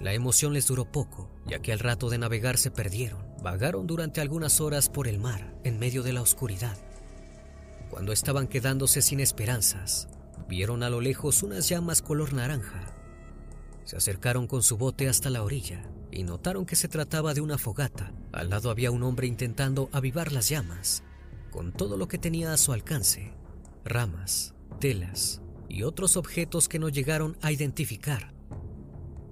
La 0.00 0.12
emoción 0.12 0.52
les 0.52 0.66
duró 0.66 0.90
poco, 0.90 1.30
ya 1.46 1.60
que 1.60 1.72
al 1.72 1.78
rato 1.78 2.10
de 2.10 2.18
navegar 2.18 2.58
se 2.58 2.70
perdieron. 2.70 3.24
Vagaron 3.42 3.86
durante 3.86 4.20
algunas 4.20 4.60
horas 4.60 4.88
por 4.88 5.06
el 5.06 5.18
mar, 5.18 5.54
en 5.64 5.78
medio 5.78 6.02
de 6.02 6.12
la 6.12 6.22
oscuridad. 6.22 6.76
Cuando 7.90 8.12
estaban 8.12 8.48
quedándose 8.48 9.02
sin 9.02 9.20
esperanzas, 9.20 10.08
vieron 10.48 10.82
a 10.82 10.90
lo 10.90 11.00
lejos 11.00 11.42
unas 11.42 11.68
llamas 11.68 12.02
color 12.02 12.32
naranja 12.32 12.94
se 13.90 13.96
acercaron 13.96 14.46
con 14.46 14.62
su 14.62 14.76
bote 14.76 15.08
hasta 15.08 15.30
la 15.30 15.42
orilla 15.42 15.82
y 16.12 16.22
notaron 16.22 16.64
que 16.64 16.76
se 16.76 16.86
trataba 16.86 17.34
de 17.34 17.40
una 17.40 17.58
fogata. 17.58 18.12
Al 18.30 18.48
lado 18.48 18.70
había 18.70 18.92
un 18.92 19.02
hombre 19.02 19.26
intentando 19.26 19.88
avivar 19.90 20.30
las 20.30 20.48
llamas, 20.48 21.02
con 21.50 21.72
todo 21.72 21.96
lo 21.96 22.08
que 22.08 22.18
tenía 22.18 22.52
a 22.52 22.56
su 22.56 22.72
alcance, 22.72 23.34
ramas, 23.84 24.54
telas 24.78 25.42
y 25.68 25.82
otros 25.82 26.16
objetos 26.16 26.68
que 26.68 26.78
no 26.78 26.88
llegaron 26.88 27.36
a 27.42 27.52
identificar. 27.52 28.32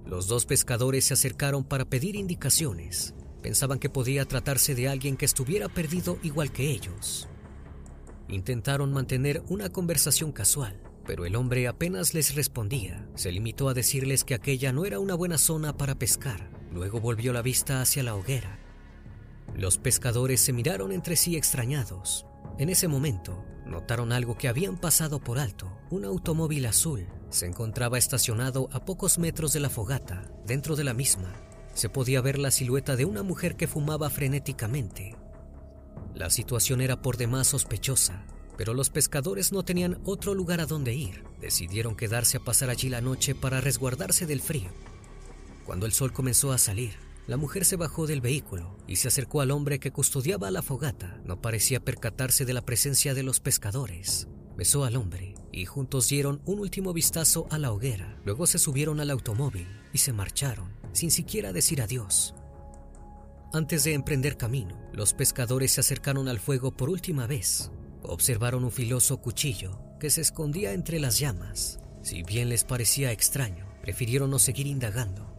Los 0.05 0.27
dos 0.27 0.45
pescadores 0.45 1.05
se 1.05 1.13
acercaron 1.13 1.63
para 1.63 1.85
pedir 1.85 2.15
indicaciones. 2.15 3.13
Pensaban 3.41 3.79
que 3.79 3.89
podía 3.89 4.25
tratarse 4.25 4.75
de 4.75 4.89
alguien 4.89 5.17
que 5.17 5.25
estuviera 5.25 5.69
perdido 5.69 6.17
igual 6.23 6.51
que 6.51 6.71
ellos. 6.71 7.29
Intentaron 8.27 8.91
mantener 8.91 9.43
una 9.47 9.69
conversación 9.69 10.31
casual, 10.31 10.81
pero 11.05 11.25
el 11.25 11.35
hombre 11.35 11.67
apenas 11.67 12.13
les 12.13 12.35
respondía. 12.35 13.07
Se 13.15 13.31
limitó 13.31 13.69
a 13.69 13.73
decirles 13.73 14.23
que 14.23 14.35
aquella 14.35 14.71
no 14.71 14.85
era 14.85 14.99
una 14.99 15.15
buena 15.15 15.37
zona 15.37 15.77
para 15.77 15.95
pescar. 15.95 16.51
Luego 16.71 16.99
volvió 16.99 17.33
la 17.33 17.41
vista 17.41 17.81
hacia 17.81 18.03
la 18.03 18.15
hoguera. 18.15 18.58
Los 19.55 19.77
pescadores 19.77 20.41
se 20.41 20.53
miraron 20.53 20.91
entre 20.91 21.15
sí 21.15 21.35
extrañados. 21.35 22.25
En 22.57 22.69
ese 22.69 22.87
momento, 22.87 23.43
notaron 23.65 24.11
algo 24.11 24.37
que 24.37 24.47
habían 24.47 24.77
pasado 24.77 25.19
por 25.19 25.39
alto. 25.39 25.77
Un 25.89 26.05
automóvil 26.05 26.65
azul 26.65 27.07
se 27.29 27.45
encontraba 27.45 27.97
estacionado 27.97 28.69
a 28.71 28.85
pocos 28.85 29.19
metros 29.19 29.53
de 29.53 29.59
la 29.59 29.69
fogata. 29.69 30.31
Dentro 30.45 30.75
de 30.75 30.83
la 30.83 30.93
misma, 30.93 31.33
se 31.73 31.89
podía 31.89 32.21
ver 32.21 32.39
la 32.39 32.51
silueta 32.51 32.95
de 32.95 33.05
una 33.05 33.23
mujer 33.23 33.55
que 33.55 33.67
fumaba 33.67 34.09
frenéticamente. 34.09 35.15
La 36.15 36.29
situación 36.29 36.81
era 36.81 37.01
por 37.01 37.17
demás 37.17 37.47
sospechosa, 37.47 38.25
pero 38.57 38.73
los 38.73 38.89
pescadores 38.89 39.53
no 39.53 39.63
tenían 39.63 40.01
otro 40.03 40.33
lugar 40.33 40.59
a 40.59 40.65
donde 40.65 40.93
ir. 40.93 41.23
Decidieron 41.39 41.95
quedarse 41.95 42.37
a 42.37 42.41
pasar 42.41 42.69
allí 42.69 42.89
la 42.89 42.99
noche 42.99 43.35
para 43.35 43.61
resguardarse 43.61 44.25
del 44.25 44.41
frío. 44.41 44.69
Cuando 45.65 45.85
el 45.85 45.93
sol 45.93 46.11
comenzó 46.11 46.51
a 46.51 46.57
salir, 46.57 46.95
la 47.29 47.37
mujer 47.37 47.63
se 47.63 47.75
bajó 47.75 48.07
del 48.07 48.21
vehículo 48.21 48.75
y 48.87 48.95
se 48.95 49.07
acercó 49.07 49.41
al 49.41 49.51
hombre 49.51 49.79
que 49.79 49.91
custodiaba 49.91 50.49
la 50.49 50.63
fogata. 50.63 51.21
No 51.25 51.39
parecía 51.39 51.79
percatarse 51.79 52.43
de 52.43 52.53
la 52.53 52.65
presencia 52.65 53.13
de 53.13 53.21
los 53.21 53.39
pescadores. 53.39 54.27
Besó 54.57 54.83
al 54.83 54.95
hombre 54.95 55.35
y 55.51 55.65
juntos 55.65 56.09
dieron 56.09 56.41
un 56.45 56.57
último 56.57 56.91
vistazo 56.91 57.47
a 57.51 57.59
la 57.59 57.71
hoguera. 57.71 58.19
Luego 58.25 58.47
se 58.47 58.57
subieron 58.57 58.99
al 58.99 59.11
automóvil 59.11 59.67
y 59.93 59.99
se 59.99 60.11
marcharon, 60.11 60.75
sin 60.91 61.11
siquiera 61.11 61.53
decir 61.53 61.83
adiós. 61.83 62.33
Antes 63.53 63.83
de 63.83 63.93
emprender 63.93 64.35
camino, 64.35 64.77
los 64.91 65.13
pescadores 65.13 65.73
se 65.73 65.81
acercaron 65.81 66.27
al 66.27 66.39
fuego 66.39 66.71
por 66.71 66.89
última 66.89 67.27
vez 67.27 67.71
observaron 68.01 68.63
un 68.63 68.71
filoso 68.71 69.17
cuchillo 69.17 69.79
que 69.99 70.09
se 70.09 70.21
escondía 70.21 70.73
entre 70.73 70.99
las 70.99 71.19
llamas. 71.19 71.79
Si 72.01 72.23
bien 72.23 72.49
les 72.49 72.63
parecía 72.63 73.11
extraño, 73.11 73.67
prefirieron 73.81 74.31
no 74.31 74.39
seguir 74.39 74.67
indagando. 74.67 75.38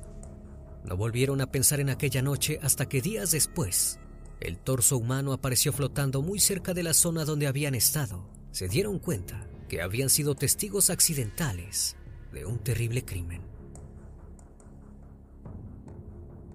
No 0.84 0.96
volvieron 0.96 1.40
a 1.40 1.50
pensar 1.50 1.80
en 1.80 1.90
aquella 1.90 2.22
noche 2.22 2.58
hasta 2.62 2.88
que 2.88 3.02
días 3.02 3.30
después, 3.30 3.98
el 4.40 4.58
torso 4.58 4.96
humano 4.96 5.32
apareció 5.32 5.72
flotando 5.72 6.22
muy 6.22 6.40
cerca 6.40 6.72
de 6.72 6.82
la 6.82 6.94
zona 6.94 7.24
donde 7.24 7.46
habían 7.46 7.74
estado. 7.74 8.26
Se 8.52 8.68
dieron 8.68 8.98
cuenta 8.98 9.46
que 9.68 9.82
habían 9.82 10.08
sido 10.08 10.34
testigos 10.34 10.88
accidentales 10.88 11.96
de 12.32 12.46
un 12.46 12.58
terrible 12.58 13.04
crimen. 13.04 13.42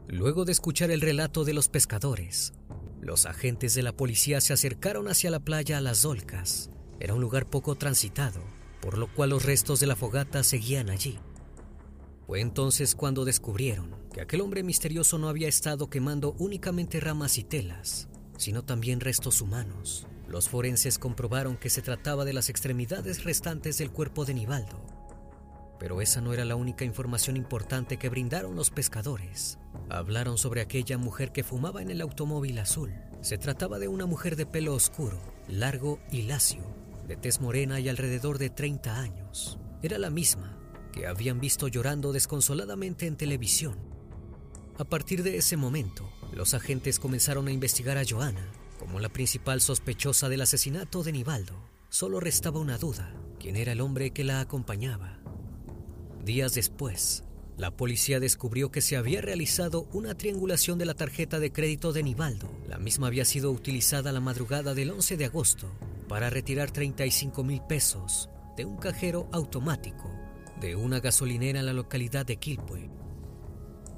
Luego 0.08 0.46
de 0.46 0.52
escuchar 0.52 0.92
el 0.92 1.02
relato 1.02 1.46
de 1.46 1.54
los 1.54 1.70
pescadores, 1.70 2.54
los 3.02 3.26
agentes 3.26 3.76
de 3.76 3.84
la 3.84 3.96
policía 3.96 4.42
se 4.42 4.54
acercaron 4.54 5.08
hacia 5.08 5.30
la 5.30 5.40
playa 5.40 5.78
a 5.78 5.82
las 5.82 6.02
Dolcas. 6.02 6.72
Era 7.00 7.14
un 7.14 7.22
lugar 7.22 7.48
poco 7.50 7.76
transitado, 7.76 8.42
por 8.82 8.98
lo 8.98 9.14
cual 9.14 9.30
los 9.30 9.46
restos 9.46 9.80
de 9.80 9.88
la 9.88 9.96
fogata 9.96 10.44
seguían 10.44 10.90
allí. 10.90 11.20
Fue 12.26 12.42
entonces 12.42 12.96
cuando 12.96 13.24
descubrieron 13.24 13.96
que 14.12 14.20
aquel 14.20 14.42
hombre 14.42 14.64
misterioso 14.64 15.20
no 15.20 15.30
había 15.30 15.48
estado 15.48 15.90
quemando 15.92 16.36
únicamente 16.40 17.00
ramas 17.00 17.38
y 17.38 17.44
telas, 17.44 18.08
sino 18.38 18.64
también 18.64 19.00
restos 19.00 19.42
humanos. 19.42 20.08
Los 20.28 20.50
forenses 20.50 20.98
comprobaron 20.98 21.56
que 21.56 21.70
se 21.70 21.84
trataba 21.84 22.26
de 22.26 22.34
las 22.34 22.50
extremidades 22.50 23.24
restantes 23.24 23.78
del 23.78 23.92
cuerpo 23.92 24.26
de 24.26 24.34
Nivaldo. 24.34 24.84
Pero 25.80 26.02
esa 26.02 26.20
no 26.20 26.34
era 26.34 26.46
la 26.46 26.56
única 26.56 26.84
información 26.84 27.38
importante 27.38 27.98
que 27.98 28.10
brindaron 28.10 28.56
los 28.56 28.72
pescadores. 28.72 29.60
Hablaron 29.90 30.40
sobre 30.40 30.62
aquella 30.62 30.98
mujer 30.98 31.32
que 31.32 31.44
fumaba 31.44 31.84
en 31.84 31.92
el 31.92 32.02
automóvil 32.02 32.58
azul. 32.58 32.92
Se 33.22 33.38
trataba 33.38 33.78
de 33.78 33.88
una 33.88 34.08
mujer 34.08 34.36
de 34.36 34.48
pelo 34.48 34.74
oscuro, 34.74 35.20
largo 35.48 36.00
y 36.12 36.24
lacio, 36.24 36.64
de 37.08 37.18
tez 37.18 37.40
morena 37.40 37.80
y 37.80 37.88
alrededor 37.88 38.40
de 38.40 38.50
30 38.50 39.00
años. 39.00 39.60
Era 39.84 40.00
la 40.00 40.10
misma 40.10 40.58
que 40.96 41.06
habían 41.08 41.42
visto 41.42 41.68
llorando 41.68 42.14
desconsoladamente 42.14 43.06
en 43.06 43.18
televisión. 43.18 43.76
A 44.78 44.86
partir 44.86 45.24
de 45.24 45.38
ese 45.38 45.58
momento, 45.58 46.10
los 46.34 46.54
agentes 46.54 47.00
comenzaron 47.00 47.48
a 47.48 47.52
investigar 47.52 47.98
a 47.98 48.06
Joana 48.08 48.50
como 48.80 49.00
la 49.00 49.10
principal 49.10 49.62
sospechosa 49.62 50.30
del 50.30 50.42
asesinato 50.42 51.04
de 51.04 51.12
Nivaldo. 51.12 51.54
Solo 51.90 52.20
restaba 52.20 52.60
una 52.60 52.78
duda, 52.78 53.14
¿quién 53.40 53.58
era 53.58 53.74
el 53.74 53.82
hombre 53.82 54.12
que 54.12 54.24
la 54.24 54.40
acompañaba? 54.40 55.20
Días 56.24 56.54
después, 56.54 57.24
la 57.58 57.72
policía 57.72 58.20
descubrió 58.20 58.72
que 58.72 58.82
se 58.82 58.98
había 58.98 59.22
realizado 59.22 59.88
una 59.92 60.16
triangulación 60.16 60.78
de 60.78 60.86
la 60.86 60.94
tarjeta 60.94 61.40
de 61.40 61.52
crédito 61.52 61.94
de 61.94 62.04
Nivaldo. 62.04 62.50
La 62.68 62.78
misma 62.78 63.08
había 63.08 63.26
sido 63.26 63.52
utilizada 63.52 64.12
la 64.12 64.20
madrugada 64.20 64.74
del 64.74 64.92
11 64.92 65.18
de 65.18 65.26
agosto 65.26 65.72
para 66.08 66.30
retirar 66.30 66.72
35 66.72 67.44
mil 67.44 67.62
pesos 67.62 68.30
de 68.58 68.66
un 68.66 68.78
cajero 68.78 69.30
automático 69.32 70.25
de 70.60 70.76
una 70.76 71.00
gasolinera 71.00 71.60
en 71.60 71.66
la 71.66 71.74
localidad 71.74 72.26
de 72.26 72.38
Quilpue. 72.38 72.90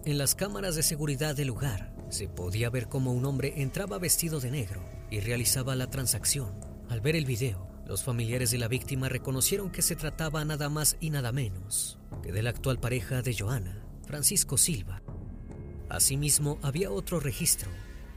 En 0.06 0.18
las 0.18 0.36
cámaras 0.36 0.76
de 0.76 0.84
seguridad 0.84 1.36
del 1.36 1.48
lugar 1.50 1.96
se 2.10 2.28
podía 2.28 2.70
ver 2.70 2.88
cómo 2.88 3.14
un 3.14 3.26
hombre 3.26 3.62
entraba 3.62 4.00
vestido 4.00 4.40
de 4.40 4.52
negro 4.52 4.82
y 5.12 5.20
realizaba 5.20 5.76
la 5.76 5.90
transacción. 5.90 6.54
Al 6.90 7.02
ver 7.02 7.16
el 7.16 7.26
video, 7.26 7.68
los 7.86 8.04
familiares 8.04 8.52
de 8.52 8.58
la 8.58 8.68
víctima 8.68 9.10
reconocieron 9.10 9.70
que 9.70 9.82
se 9.82 9.96
trataba 9.96 10.44
nada 10.46 10.70
más 10.70 10.98
y 11.00 11.10
nada 11.10 11.32
menos 11.32 12.00
que 12.24 12.32
de 12.32 12.42
la 12.42 12.50
actual 12.50 12.80
pareja 12.80 13.22
de 13.22 13.38
Joana, 13.38 13.84
Francisco 14.06 14.58
Silva. 14.58 15.02
Asimismo, 15.90 16.58
había 16.62 16.92
otro 16.92 17.20
registro. 17.20 17.70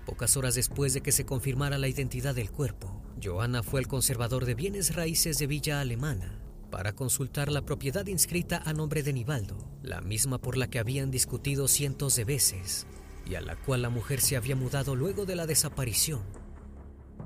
Pocas 0.06 0.36
horas 0.36 0.54
después 0.54 0.94
de 0.94 1.02
que 1.02 1.12
se 1.12 1.26
confirmara 1.26 1.78
la 1.78 1.88
identidad 1.88 2.34
del 2.34 2.50
cuerpo, 2.50 3.02
Joana 3.22 3.62
fue 3.62 3.80
el 3.80 3.86
conservador 3.86 4.46
de 4.46 4.54
bienes 4.54 4.94
raíces 4.94 5.38
de 5.38 5.46
Villa 5.46 5.80
Alemana 5.80 6.40
para 6.70 6.94
consultar 6.94 7.50
la 7.50 7.62
propiedad 7.62 8.06
inscrita 8.06 8.62
a 8.64 8.72
nombre 8.72 9.02
de 9.02 9.12
Nivaldo, 9.12 9.56
la 9.82 10.00
misma 10.00 10.38
por 10.38 10.56
la 10.56 10.68
que 10.68 10.78
habían 10.78 11.10
discutido 11.10 11.68
cientos 11.68 12.16
de 12.16 12.24
veces 12.24 12.86
y 13.26 13.34
a 13.34 13.40
la 13.40 13.56
cual 13.56 13.82
la 13.82 13.90
mujer 13.90 14.20
se 14.20 14.36
había 14.36 14.56
mudado 14.56 14.96
luego 14.96 15.26
de 15.26 15.36
la 15.36 15.46
desaparición. 15.46 16.22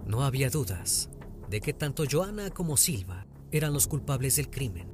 No 0.06 0.24
había 0.24 0.50
dudas 0.50 1.08
de 1.48 1.60
que 1.60 1.72
tanto 1.72 2.04
Joana 2.10 2.50
como 2.50 2.76
Silva 2.76 3.26
eran 3.52 3.72
los 3.72 3.86
culpables 3.86 4.36
del 4.36 4.50
crimen. 4.50 4.93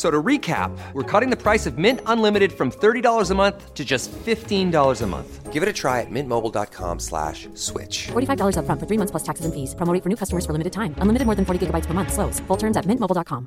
So 0.00 0.10
to 0.10 0.22
recap, 0.22 0.70
we're 0.94 1.02
cutting 1.02 1.28
the 1.28 1.36
price 1.36 1.66
of 1.66 1.76
Mint 1.76 2.00
Unlimited 2.06 2.54
from 2.54 2.70
$30 2.70 3.30
a 3.30 3.34
month 3.34 3.74
to 3.74 3.84
just 3.84 4.10
$15 4.24 5.02
a 5.02 5.06
month. 5.06 5.52
Give 5.52 5.62
it 5.62 5.68
a 5.68 5.74
try 5.74 6.00
at 6.00 6.08
mintmobile.com 6.08 6.98
slash 6.98 7.50
switch. 7.52 8.08
$45 8.08 8.56
upfront 8.56 8.80
for 8.80 8.86
three 8.88 8.96
months 8.96 9.10
plus 9.10 9.22
taxes 9.22 9.44
and 9.44 9.52
fees. 9.52 9.74
Promo 9.74 9.92
rate 9.92 10.02
for 10.02 10.08
new 10.08 10.16
customers 10.16 10.46
for 10.46 10.52
limited 10.56 10.72
time. 10.72 10.94
Unlimited 11.02 11.26
more 11.26 11.36
than 11.36 11.44
40 11.44 11.66
gigabytes 11.66 11.86
per 11.86 11.92
month. 11.92 12.12
Slows. 12.16 12.40
Full 12.48 12.56
terms 12.56 12.78
at 12.78 12.86
mintmobile.com. 12.86 13.44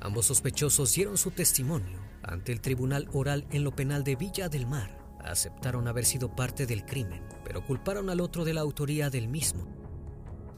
Ambos 0.00 0.24
sospechosos 0.24 0.94
dieron 0.94 1.18
su 1.18 1.32
testimonio 1.32 1.98
ante 2.22 2.52
el 2.52 2.62
tribunal 2.62 3.10
oral 3.12 3.44
en 3.50 3.62
lo 3.62 3.72
penal 3.72 4.04
de 4.04 4.16
Villa 4.16 4.48
del 4.48 4.66
Mar. 4.66 4.88
Aceptaron 5.22 5.86
haber 5.86 6.06
sido 6.06 6.34
parte 6.34 6.64
del 6.64 6.86
crimen, 6.86 7.20
pero 7.44 7.60
culparon 7.66 8.08
al 8.08 8.20
otro 8.20 8.46
de 8.46 8.54
la 8.54 8.62
autoría 8.62 9.10
del 9.10 9.28
mismo. 9.28 9.85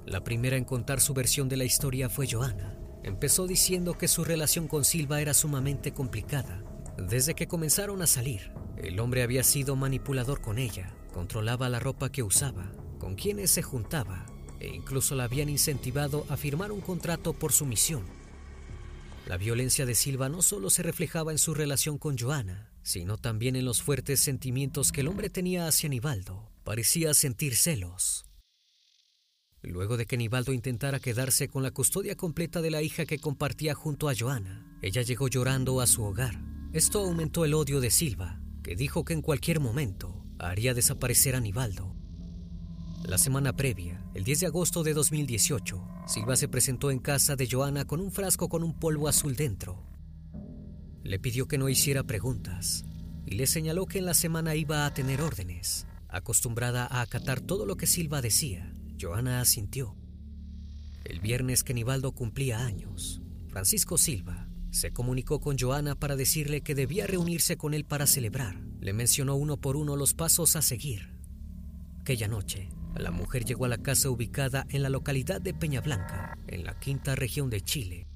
La 0.08 0.24
primera 0.24 0.56
en 0.56 0.64
contar 0.64 1.02
su 1.02 1.12
versión 1.12 1.50
de 1.50 1.58
la 1.58 1.64
historia 1.64 2.08
fue 2.08 2.26
Joana. 2.26 2.78
Empezó 3.02 3.46
diciendo 3.46 3.98
que 3.98 4.08
su 4.08 4.24
relación 4.24 4.66
con 4.66 4.86
Silva 4.86 5.20
era 5.20 5.34
sumamente 5.34 5.92
complicada. 5.92 6.64
Desde 6.96 7.34
que 7.34 7.46
comenzaron 7.46 8.00
a 8.00 8.06
salir, 8.06 8.50
el 8.78 9.00
hombre 9.00 9.22
había 9.22 9.44
sido 9.44 9.76
manipulador 9.76 10.40
con 10.40 10.58
ella, 10.58 10.94
controlaba 11.12 11.68
la 11.68 11.78
ropa 11.78 12.10
que 12.10 12.22
usaba, 12.22 12.72
con 12.98 13.16
quienes 13.16 13.50
se 13.50 13.60
juntaba 13.60 14.24
e 14.60 14.68
incluso 14.68 15.14
la 15.14 15.24
habían 15.24 15.50
incentivado 15.50 16.24
a 16.30 16.38
firmar 16.38 16.72
un 16.72 16.80
contrato 16.80 17.34
por 17.34 17.52
su 17.52 17.66
misión. 17.66 18.06
La 19.26 19.36
violencia 19.36 19.84
de 19.84 19.94
Silva 19.94 20.30
no 20.30 20.40
solo 20.40 20.70
se 20.70 20.82
reflejaba 20.82 21.32
en 21.32 21.38
su 21.38 21.52
relación 21.52 21.98
con 21.98 22.16
Joana, 22.16 22.72
sino 22.82 23.18
también 23.18 23.56
en 23.56 23.66
los 23.66 23.82
fuertes 23.82 24.20
sentimientos 24.20 24.90
que 24.90 25.02
el 25.02 25.08
hombre 25.08 25.28
tenía 25.28 25.66
hacia 25.66 25.90
Nivaldo. 25.90 26.50
Parecía 26.64 27.12
sentir 27.12 27.56
celos. 27.56 28.27
Luego 29.62 29.96
de 29.96 30.06
que 30.06 30.16
Nivaldo 30.16 30.52
intentara 30.52 31.00
quedarse 31.00 31.48
con 31.48 31.62
la 31.62 31.72
custodia 31.72 32.16
completa 32.16 32.60
de 32.60 32.70
la 32.70 32.82
hija 32.82 33.06
que 33.06 33.18
compartía 33.18 33.74
junto 33.74 34.08
a 34.08 34.14
Joana, 34.18 34.64
ella 34.82 35.02
llegó 35.02 35.28
llorando 35.28 35.80
a 35.80 35.86
su 35.86 36.04
hogar. 36.04 36.40
Esto 36.72 37.00
aumentó 37.00 37.44
el 37.44 37.54
odio 37.54 37.80
de 37.80 37.90
Silva, 37.90 38.40
que 38.62 38.76
dijo 38.76 39.04
que 39.04 39.14
en 39.14 39.22
cualquier 39.22 39.58
momento 39.58 40.24
haría 40.38 40.74
desaparecer 40.74 41.34
a 41.34 41.40
Nivaldo. 41.40 41.94
La 43.04 43.18
semana 43.18 43.54
previa, 43.54 44.04
el 44.14 44.22
10 44.22 44.40
de 44.40 44.46
agosto 44.46 44.82
de 44.82 44.94
2018, 44.94 45.82
Silva 46.06 46.36
se 46.36 46.48
presentó 46.48 46.90
en 46.90 46.98
casa 46.98 47.36
de 47.36 47.48
Joana 47.50 47.84
con 47.84 48.00
un 48.00 48.12
frasco 48.12 48.48
con 48.48 48.62
un 48.62 48.78
polvo 48.78 49.08
azul 49.08 49.34
dentro. 49.34 49.82
Le 51.02 51.18
pidió 51.18 51.48
que 51.48 51.58
no 51.58 51.68
hiciera 51.68 52.04
preguntas 52.04 52.84
y 53.26 53.34
le 53.36 53.46
señaló 53.46 53.86
que 53.86 53.98
en 53.98 54.06
la 54.06 54.14
semana 54.14 54.54
iba 54.54 54.86
a 54.86 54.94
tener 54.94 55.20
órdenes. 55.20 55.86
Acostumbrada 56.08 56.86
a 56.86 57.00
acatar 57.00 57.40
todo 57.40 57.66
lo 57.66 57.76
que 57.76 57.86
Silva 57.86 58.20
decía, 58.22 58.72
Joana 59.00 59.40
asintió. 59.40 59.96
El 61.04 61.20
viernes 61.20 61.62
que 61.62 61.74
Nivaldo 61.74 62.12
cumplía 62.12 62.64
años, 62.64 63.22
Francisco 63.48 63.96
Silva 63.96 64.48
se 64.70 64.92
comunicó 64.92 65.40
con 65.40 65.58
Joana 65.58 65.94
para 65.94 66.16
decirle 66.16 66.60
que 66.60 66.74
debía 66.74 67.06
reunirse 67.06 67.56
con 67.56 67.74
él 67.74 67.84
para 67.84 68.06
celebrar. 68.06 68.60
Le 68.80 68.92
mencionó 68.92 69.34
uno 69.36 69.56
por 69.56 69.76
uno 69.76 69.96
los 69.96 70.14
pasos 70.14 70.56
a 70.56 70.62
seguir. 70.62 71.14
Aquella 72.00 72.28
noche, 72.28 72.68
la 72.96 73.10
mujer 73.10 73.44
llegó 73.44 73.64
a 73.64 73.68
la 73.68 73.78
casa 73.78 74.10
ubicada 74.10 74.66
en 74.68 74.82
la 74.82 74.88
localidad 74.88 75.40
de 75.40 75.54
Peña 75.54 75.80
Blanca, 75.80 76.38
en 76.46 76.64
la 76.64 76.78
quinta 76.78 77.14
región 77.14 77.50
de 77.50 77.62
Chile. 77.62 78.06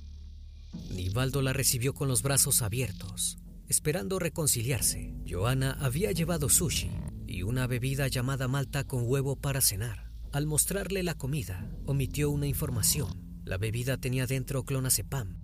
Nivaldo 0.90 1.42
la 1.42 1.52
recibió 1.52 1.94
con 1.94 2.08
los 2.08 2.22
brazos 2.22 2.62
abiertos, 2.62 3.38
esperando 3.68 4.18
reconciliarse. 4.18 5.14
Joana 5.28 5.76
había 5.80 6.12
llevado 6.12 6.48
sushi 6.48 6.90
y 7.26 7.42
una 7.42 7.66
bebida 7.66 8.08
llamada 8.08 8.48
malta 8.48 8.84
con 8.84 9.04
huevo 9.06 9.36
para 9.36 9.60
cenar. 9.60 10.11
Al 10.32 10.46
mostrarle 10.46 11.02
la 11.02 11.12
comida, 11.14 11.70
omitió 11.84 12.30
una 12.30 12.46
información. 12.46 13.42
La 13.44 13.58
bebida 13.58 13.98
tenía 13.98 14.26
dentro 14.26 14.64
clonazepam. 14.64 15.36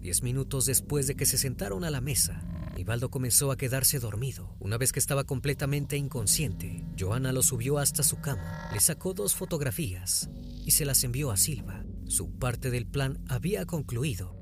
Diez 0.00 0.22
minutos 0.22 0.64
después 0.64 1.06
de 1.06 1.16
que 1.16 1.26
se 1.26 1.36
sentaron 1.36 1.84
a 1.84 1.90
la 1.90 2.00
mesa, 2.00 2.42
Aníbaldo 2.72 3.10
comenzó 3.10 3.52
a 3.52 3.58
quedarse 3.58 3.98
dormido. 3.98 4.56
Una 4.58 4.78
vez 4.78 4.92
que 4.92 5.00
estaba 5.00 5.24
completamente 5.24 5.98
inconsciente, 5.98 6.82
Joana 6.98 7.30
lo 7.32 7.42
subió 7.42 7.76
hasta 7.76 8.02
su 8.02 8.22
cama, 8.22 8.70
le 8.72 8.80
sacó 8.80 9.12
dos 9.12 9.34
fotografías 9.34 10.30
y 10.64 10.70
se 10.70 10.86
las 10.86 11.04
envió 11.04 11.30
a 11.30 11.36
Silva. 11.36 11.84
Su 12.06 12.38
parte 12.38 12.70
del 12.70 12.86
plan 12.86 13.22
había 13.28 13.66
concluido. 13.66 14.34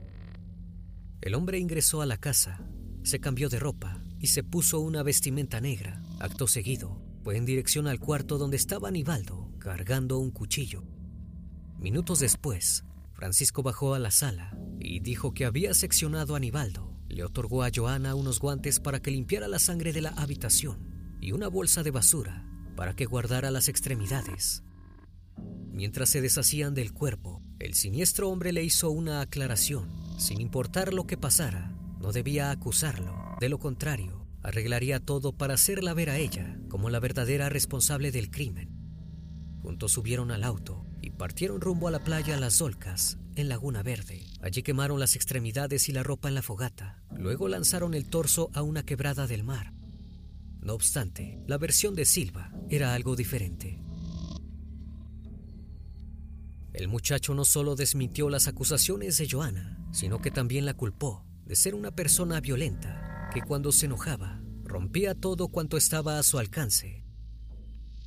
El 1.20 1.34
hombre 1.34 1.58
ingresó 1.58 2.00
a 2.00 2.06
la 2.06 2.18
casa, 2.18 2.64
se 3.02 3.18
cambió 3.18 3.48
de 3.48 3.58
ropa 3.58 4.00
y 4.20 4.28
se 4.28 4.44
puso 4.44 4.78
una 4.78 5.02
vestimenta 5.02 5.60
negra. 5.60 6.00
Acto 6.20 6.46
seguido, 6.46 7.07
en 7.32 7.44
dirección 7.44 7.86
al 7.86 7.98
cuarto 7.98 8.38
donde 8.38 8.56
estaba 8.56 8.88
Aníbaldo, 8.88 9.52
cargando 9.58 10.18
un 10.18 10.30
cuchillo. 10.30 10.84
Minutos 11.78 12.20
después, 12.20 12.84
Francisco 13.12 13.62
bajó 13.62 13.94
a 13.94 13.98
la 13.98 14.10
sala 14.10 14.56
y 14.78 15.00
dijo 15.00 15.34
que 15.34 15.44
había 15.44 15.74
seccionado 15.74 16.34
a 16.34 16.38
Aníbaldo. 16.38 16.94
Le 17.08 17.24
otorgó 17.24 17.62
a 17.62 17.70
Joana 17.74 18.14
unos 18.14 18.38
guantes 18.38 18.80
para 18.80 19.00
que 19.00 19.10
limpiara 19.10 19.48
la 19.48 19.58
sangre 19.58 19.92
de 19.92 20.02
la 20.02 20.10
habitación 20.10 21.16
y 21.20 21.32
una 21.32 21.48
bolsa 21.48 21.82
de 21.82 21.90
basura 21.90 22.44
para 22.76 22.94
que 22.94 23.06
guardara 23.06 23.50
las 23.50 23.68
extremidades. 23.68 24.62
Mientras 25.72 26.10
se 26.10 26.20
deshacían 26.20 26.74
del 26.74 26.92
cuerpo, 26.92 27.42
el 27.58 27.74
siniestro 27.74 28.28
hombre 28.28 28.52
le 28.52 28.62
hizo 28.62 28.90
una 28.90 29.20
aclaración. 29.20 29.88
Sin 30.18 30.40
importar 30.40 30.94
lo 30.94 31.06
que 31.06 31.16
pasara, 31.16 31.72
no 32.00 32.12
debía 32.12 32.50
acusarlo. 32.50 33.36
De 33.40 33.48
lo 33.48 33.58
contrario, 33.58 34.17
arreglaría 34.42 35.00
todo 35.00 35.32
para 35.32 35.54
hacerla 35.54 35.94
ver 35.94 36.10
a 36.10 36.18
ella 36.18 36.58
como 36.68 36.90
la 36.90 37.00
verdadera 37.00 37.48
responsable 37.48 38.12
del 38.12 38.30
crimen. 38.30 38.70
Juntos 39.62 39.92
subieron 39.92 40.30
al 40.30 40.44
auto 40.44 40.86
y 41.02 41.10
partieron 41.10 41.60
rumbo 41.60 41.88
a 41.88 41.90
la 41.90 42.04
playa 42.04 42.38
Las 42.38 42.60
Olcas, 42.60 43.18
en 43.34 43.48
Laguna 43.48 43.82
Verde. 43.82 44.26
Allí 44.40 44.62
quemaron 44.62 44.98
las 45.00 45.16
extremidades 45.16 45.88
y 45.88 45.92
la 45.92 46.02
ropa 46.02 46.28
en 46.28 46.34
la 46.34 46.42
fogata. 46.42 47.02
Luego 47.16 47.48
lanzaron 47.48 47.94
el 47.94 48.08
torso 48.08 48.50
a 48.54 48.62
una 48.62 48.84
quebrada 48.84 49.26
del 49.26 49.44
mar. 49.44 49.72
No 50.60 50.74
obstante, 50.74 51.40
la 51.46 51.58
versión 51.58 51.94
de 51.94 52.04
Silva 52.04 52.52
era 52.68 52.94
algo 52.94 53.16
diferente. 53.16 53.80
El 56.72 56.88
muchacho 56.88 57.34
no 57.34 57.44
solo 57.44 57.74
desmintió 57.74 58.28
las 58.28 58.46
acusaciones 58.46 59.18
de 59.18 59.28
Joana, 59.28 59.78
sino 59.92 60.20
que 60.20 60.30
también 60.30 60.64
la 60.64 60.74
culpó 60.74 61.24
de 61.44 61.56
ser 61.56 61.74
una 61.74 61.90
persona 61.90 62.40
violenta 62.40 63.17
que 63.32 63.42
cuando 63.42 63.72
se 63.72 63.86
enojaba 63.86 64.40
rompía 64.64 65.14
todo 65.14 65.48
cuanto 65.48 65.76
estaba 65.76 66.18
a 66.18 66.22
su 66.22 66.38
alcance. 66.38 67.04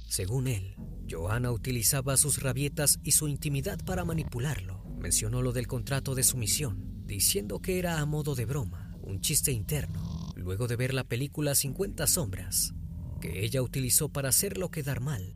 Según 0.07 0.47
él, 0.47 0.75
Joana 1.09 1.51
utilizaba 1.51 2.17
sus 2.17 2.41
rabietas 2.41 2.99
y 3.03 3.11
su 3.11 3.27
intimidad 3.27 3.79
para 3.85 4.05
manipularlo. 4.05 4.83
Mencionó 4.99 5.41
lo 5.41 5.51
del 5.51 5.67
contrato 5.67 6.15
de 6.15 6.23
sumisión, 6.23 7.05
diciendo 7.05 7.59
que 7.59 7.79
era 7.79 7.99
a 7.99 8.05
modo 8.05 8.35
de 8.35 8.45
broma, 8.45 8.95
un 9.01 9.21
chiste 9.21 9.51
interno, 9.51 10.33
luego 10.35 10.67
de 10.67 10.75
ver 10.75 10.93
la 10.93 11.03
película 11.03 11.55
50 11.55 12.05
sombras, 12.07 12.73
que 13.19 13.43
ella 13.43 13.61
utilizó 13.61 14.09
para 14.09 14.29
hacerlo 14.29 14.69
quedar 14.69 14.99
mal. 14.99 15.35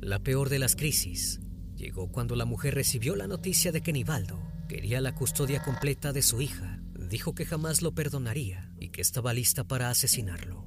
La 0.00 0.18
peor 0.18 0.50
de 0.50 0.58
las 0.58 0.76
crisis 0.76 1.40
llegó 1.74 2.12
cuando 2.12 2.36
la 2.36 2.44
mujer 2.44 2.74
recibió 2.74 3.16
la 3.16 3.26
noticia 3.26 3.72
de 3.72 3.80
que 3.80 3.92
Nivaldo 3.92 4.38
quería 4.68 5.00
la 5.00 5.14
custodia 5.14 5.62
completa 5.62 6.12
de 6.12 6.22
su 6.22 6.40
hija. 6.40 6.83
Dijo 7.14 7.32
que 7.32 7.46
jamás 7.46 7.80
lo 7.80 7.94
perdonaría 7.94 8.72
y 8.80 8.88
que 8.88 9.00
estaba 9.00 9.32
lista 9.32 9.62
para 9.62 9.88
asesinarlo. 9.88 10.66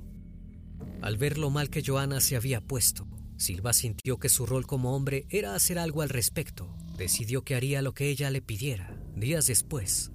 Al 1.01 1.17
ver 1.17 1.37
lo 1.37 1.49
mal 1.49 1.69
que 1.69 1.83
Joana 1.85 2.21
se 2.21 2.37
había 2.37 2.61
puesto, 2.61 3.05
Silva 3.35 3.73
sintió 3.73 4.17
que 4.17 4.29
su 4.29 4.45
rol 4.45 4.65
como 4.65 4.95
hombre 4.95 5.25
era 5.29 5.55
hacer 5.55 5.77
algo 5.77 6.03
al 6.03 6.07
respecto. 6.07 6.73
Decidió 6.95 7.41
que 7.41 7.55
haría 7.55 7.81
lo 7.81 7.93
que 7.93 8.07
ella 8.07 8.29
le 8.29 8.41
pidiera. 8.41 8.97
Días 9.13 9.47
después, 9.47 10.13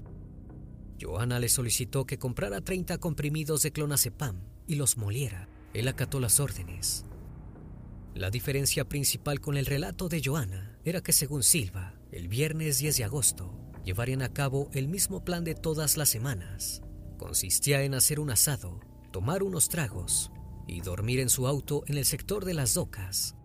Joana 0.99 1.39
le 1.39 1.51
solicitó 1.51 2.07
que 2.07 2.19
comprara 2.19 2.63
30 2.63 2.97
comprimidos 2.97 3.61
de 3.61 3.73
clonazepam 3.73 4.41
y 4.67 4.77
los 4.77 4.97
moliera. 4.97 5.51
Él 5.75 5.87
acató 5.87 6.19
las 6.19 6.41
órdenes. 6.41 7.05
La 8.15 8.31
diferencia 8.31 8.89
principal 8.89 9.39
con 9.39 9.59
el 9.59 9.67
relato 9.67 10.09
de 10.09 10.23
Joana 10.25 10.79
era 10.83 11.03
que 11.03 11.13
según 11.13 11.43
Silva, 11.43 11.93
el 12.11 12.29
viernes 12.29 12.79
10 12.79 12.97
de 12.97 13.05
agosto, 13.05 13.62
llevarían 13.85 14.23
a 14.23 14.29
cabo 14.29 14.69
el 14.73 14.89
mismo 14.89 15.25
plan 15.25 15.45
de 15.45 15.55
todas 15.55 15.97
las 15.97 16.09
semanas. 16.09 16.83
Consistía 17.19 17.83
en 17.83 17.95
hacer 17.95 18.21
un 18.21 18.31
asado, 18.31 18.81
tomar 19.11 19.43
unos 19.43 19.69
tragos 19.69 20.31
y 20.67 20.81
dormir 20.81 21.21
en 21.21 21.29
su 21.29 21.47
auto 21.47 21.85
en 21.87 21.99
el 21.99 22.05
sector 22.05 22.45
de 22.45 22.55
las 22.55 22.75
docas. 22.75 23.37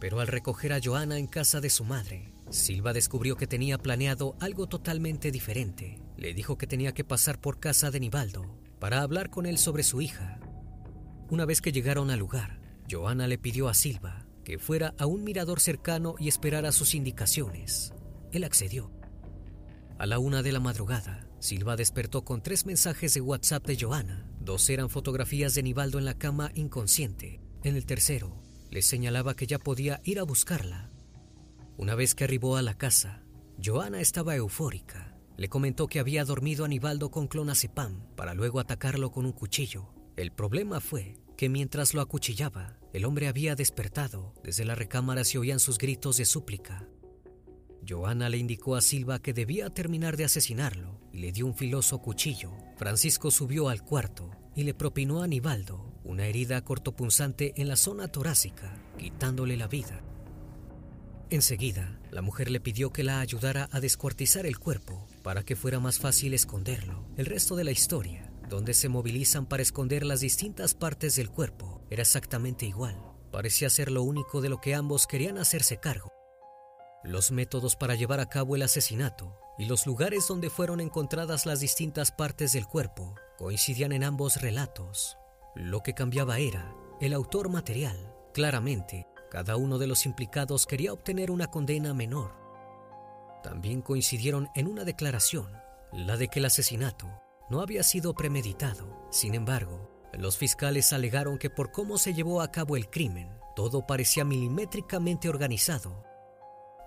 Pero 0.00 0.20
al 0.20 0.26
recoger 0.26 0.72
a 0.72 0.80
Joana 0.82 1.18
en 1.18 1.26
casa 1.26 1.60
de 1.60 1.70
su 1.70 1.84
madre, 1.84 2.32
Silva 2.50 2.92
descubrió 2.92 3.36
que 3.36 3.46
tenía 3.46 3.78
planeado 3.78 4.36
algo 4.40 4.66
totalmente 4.66 5.30
diferente. 5.30 6.00
Le 6.16 6.34
dijo 6.34 6.58
que 6.58 6.66
tenía 6.66 6.92
que 6.92 7.04
pasar 7.04 7.40
por 7.40 7.60
casa 7.60 7.90
de 7.90 8.00
Nibaldo 8.00 8.58
para 8.78 9.02
hablar 9.02 9.30
con 9.30 9.46
él 9.46 9.58
sobre 9.58 9.82
su 9.82 10.00
hija. 10.00 10.40
Una 11.30 11.44
vez 11.44 11.60
que 11.60 11.72
llegaron 11.72 12.10
al 12.10 12.18
lugar, 12.18 12.60
Joana 12.90 13.26
le 13.26 13.38
pidió 13.38 13.68
a 13.68 13.74
Silva 13.74 14.26
que 14.44 14.58
fuera 14.58 14.94
a 14.98 15.06
un 15.06 15.24
mirador 15.24 15.60
cercano 15.60 16.14
y 16.18 16.28
esperara 16.28 16.72
sus 16.72 16.94
indicaciones. 16.94 17.94
Él 18.32 18.44
accedió. 18.44 18.90
A 20.02 20.06
la 20.06 20.18
una 20.18 20.42
de 20.42 20.50
la 20.50 20.58
madrugada, 20.58 21.28
Silva 21.38 21.76
despertó 21.76 22.24
con 22.24 22.42
tres 22.42 22.66
mensajes 22.66 23.14
de 23.14 23.20
WhatsApp 23.20 23.64
de 23.64 23.78
Joana. 23.80 24.26
Dos 24.40 24.68
eran 24.68 24.90
fotografías 24.90 25.54
de 25.54 25.62
Nivaldo 25.62 26.00
en 26.00 26.04
la 26.04 26.18
cama 26.18 26.50
inconsciente. 26.56 27.40
En 27.62 27.76
el 27.76 27.86
tercero, 27.86 28.42
le 28.68 28.82
señalaba 28.82 29.36
que 29.36 29.46
ya 29.46 29.60
podía 29.60 30.00
ir 30.02 30.18
a 30.18 30.24
buscarla. 30.24 30.90
Una 31.76 31.94
vez 31.94 32.16
que 32.16 32.24
arribó 32.24 32.56
a 32.56 32.62
la 32.62 32.76
casa, 32.76 33.22
Joana 33.64 34.00
estaba 34.00 34.34
eufórica. 34.34 35.16
Le 35.36 35.48
comentó 35.48 35.86
que 35.86 36.00
había 36.00 36.24
dormido 36.24 36.64
a 36.64 36.68
Nivaldo 36.68 37.12
con 37.12 37.28
clonazepam 37.28 38.04
para 38.16 38.34
luego 38.34 38.58
atacarlo 38.58 39.12
con 39.12 39.24
un 39.24 39.32
cuchillo. 39.32 39.94
El 40.16 40.32
problema 40.32 40.80
fue 40.80 41.14
que 41.36 41.48
mientras 41.48 41.94
lo 41.94 42.00
acuchillaba, 42.00 42.76
el 42.92 43.04
hombre 43.04 43.28
había 43.28 43.54
despertado. 43.54 44.34
Desde 44.42 44.64
la 44.64 44.74
recámara 44.74 45.22
se 45.22 45.38
oían 45.38 45.60
sus 45.60 45.78
gritos 45.78 46.16
de 46.16 46.24
súplica. 46.24 46.88
Joana 47.86 48.28
le 48.28 48.38
indicó 48.38 48.76
a 48.76 48.80
Silva 48.80 49.20
que 49.20 49.32
debía 49.32 49.70
terminar 49.70 50.16
de 50.16 50.24
asesinarlo 50.24 51.00
y 51.12 51.18
le 51.18 51.32
dio 51.32 51.46
un 51.46 51.54
filoso 51.54 51.98
cuchillo. 51.98 52.52
Francisco 52.76 53.30
subió 53.30 53.68
al 53.68 53.82
cuarto 53.82 54.30
y 54.54 54.64
le 54.64 54.74
propinó 54.74 55.22
a 55.22 55.26
Nivaldo 55.26 55.92
una 56.04 56.26
herida 56.26 56.62
cortopunzante 56.64 57.54
en 57.56 57.68
la 57.68 57.76
zona 57.76 58.08
torácica, 58.08 58.74
quitándole 58.98 59.56
la 59.56 59.68
vida. 59.68 60.02
Enseguida, 61.30 61.98
la 62.10 62.20
mujer 62.20 62.50
le 62.50 62.60
pidió 62.60 62.92
que 62.92 63.04
la 63.04 63.20
ayudara 63.20 63.68
a 63.72 63.80
descuartizar 63.80 64.44
el 64.44 64.58
cuerpo 64.58 65.06
para 65.22 65.44
que 65.44 65.56
fuera 65.56 65.80
más 65.80 65.98
fácil 65.98 66.34
esconderlo. 66.34 67.06
El 67.16 67.26
resto 67.26 67.56
de 67.56 67.64
la 67.64 67.70
historia, 67.70 68.30
donde 68.48 68.74
se 68.74 68.90
movilizan 68.90 69.46
para 69.46 69.62
esconder 69.62 70.04
las 70.04 70.20
distintas 70.20 70.74
partes 70.74 71.16
del 71.16 71.30
cuerpo, 71.30 71.80
era 71.88 72.02
exactamente 72.02 72.66
igual. 72.66 73.00
Parecía 73.30 73.70
ser 73.70 73.90
lo 73.90 74.02
único 74.02 74.42
de 74.42 74.50
lo 74.50 74.60
que 74.60 74.74
ambos 74.74 75.06
querían 75.06 75.38
hacerse 75.38 75.78
cargo. 75.78 76.10
Los 77.04 77.32
métodos 77.32 77.74
para 77.74 77.96
llevar 77.96 78.20
a 78.20 78.28
cabo 78.28 78.54
el 78.54 78.62
asesinato 78.62 79.36
y 79.58 79.64
los 79.64 79.86
lugares 79.86 80.28
donde 80.28 80.50
fueron 80.50 80.80
encontradas 80.80 81.46
las 81.46 81.58
distintas 81.58 82.12
partes 82.12 82.52
del 82.52 82.68
cuerpo 82.68 83.16
coincidían 83.38 83.90
en 83.90 84.04
ambos 84.04 84.40
relatos. 84.40 85.18
Lo 85.56 85.82
que 85.82 85.94
cambiaba 85.94 86.38
era 86.38 86.72
el 87.00 87.12
autor 87.12 87.48
material. 87.48 88.14
Claramente, 88.32 89.08
cada 89.32 89.56
uno 89.56 89.78
de 89.78 89.88
los 89.88 90.06
implicados 90.06 90.64
quería 90.64 90.92
obtener 90.92 91.32
una 91.32 91.48
condena 91.48 91.92
menor. 91.92 92.36
También 93.42 93.82
coincidieron 93.82 94.48
en 94.54 94.68
una 94.68 94.84
declaración, 94.84 95.50
la 95.92 96.16
de 96.16 96.28
que 96.28 96.38
el 96.38 96.44
asesinato 96.44 97.08
no 97.50 97.60
había 97.62 97.82
sido 97.82 98.14
premeditado. 98.14 99.08
Sin 99.10 99.34
embargo, 99.34 99.90
los 100.12 100.38
fiscales 100.38 100.92
alegaron 100.92 101.36
que 101.36 101.50
por 101.50 101.72
cómo 101.72 101.98
se 101.98 102.14
llevó 102.14 102.42
a 102.42 102.52
cabo 102.52 102.76
el 102.76 102.88
crimen, 102.88 103.28
todo 103.56 103.88
parecía 103.88 104.24
milimétricamente 104.24 105.28
organizado 105.28 106.11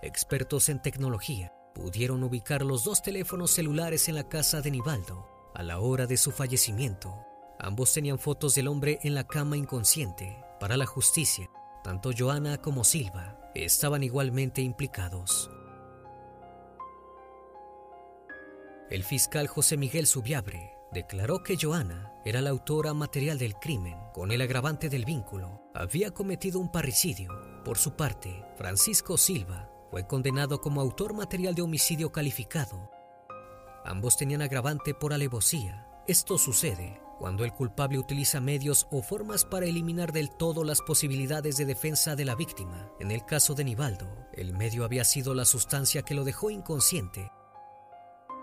Expertos 0.06 0.70
en 0.70 0.80
tecnología 0.80 1.52
pudieron 1.74 2.22
ubicar 2.22 2.62
los 2.62 2.84
dos 2.84 3.02
teléfonos 3.02 3.50
celulares 3.50 4.08
en 4.08 4.14
la 4.14 4.30
casa 4.30 4.62
de 4.62 4.70
Nivaldo 4.70 5.28
a 5.56 5.64
la 5.64 5.80
hora 5.80 6.06
de 6.06 6.16
su 6.16 6.32
fallecimiento. 6.32 7.26
Ambos 7.58 7.92
tenían 7.92 8.20
fotos 8.20 8.54
del 8.54 8.68
hombre 8.68 9.00
en 9.02 9.16
la 9.16 9.26
cama 9.26 9.58
inconsciente. 9.58 10.38
Para 10.60 10.78
la 10.78 10.86
justicia, 10.86 11.50
tanto 11.84 12.12
Joana 12.16 12.62
como 12.62 12.84
Silva 12.84 13.40
estaban 13.56 14.04
igualmente 14.04 14.62
implicados. 14.62 15.50
El 18.92 19.04
fiscal 19.04 19.48
José 19.48 19.76
Miguel 19.76 20.06
Subiabre 20.06 20.76
declaró 20.92 21.42
que 21.42 21.58
Joana 21.60 22.14
era 22.26 22.42
la 22.42 22.52
autora 22.52 22.94
material 22.94 23.40
del 23.40 23.56
crimen 23.56 23.98
con 24.14 24.32
el 24.32 24.42
agravante 24.42 24.88
del 24.88 25.04
vínculo. 25.04 25.64
Había 25.74 26.12
cometido 26.12 26.60
un 26.60 26.72
parricidio. 26.72 27.64
Por 27.64 27.80
su 27.80 27.96
parte, 27.96 28.46
Francisco 28.56 29.18
Silva 29.18 29.72
fue 29.96 30.06
condenado 30.06 30.60
como 30.60 30.82
autor 30.82 31.14
material 31.14 31.56
de 31.56 31.62
homicidio 31.62 32.12
calificado. 32.12 32.92
Ambos 33.86 34.18
tenían 34.18 34.42
agravante 34.42 34.94
por 34.94 35.14
alevosía. 35.14 35.88
Esto 36.06 36.38
sucede 36.38 37.00
cuando 37.18 37.46
el 37.46 37.54
culpable 37.54 37.98
utiliza 37.98 38.42
medios 38.42 38.88
o 38.92 39.02
formas 39.02 39.46
para 39.46 39.68
eliminar 39.68 40.12
del 40.12 40.32
todo 40.32 40.66
las 40.66 40.82
posibilidades 40.82 41.56
de 41.56 41.64
defensa 41.64 42.18
de 42.18 42.26
la 42.26 42.36
víctima. 42.36 42.92
En 43.00 43.10
el 43.10 43.24
caso 43.24 43.54
de 43.54 43.64
Nivaldo, 43.64 44.28
el 44.34 44.52
medio 44.52 44.84
había 44.84 45.06
sido 45.06 45.34
la 45.34 45.46
sustancia 45.46 46.02
que 46.02 46.14
lo 46.14 46.26
dejó 46.26 46.50
inconsciente. 46.50 47.32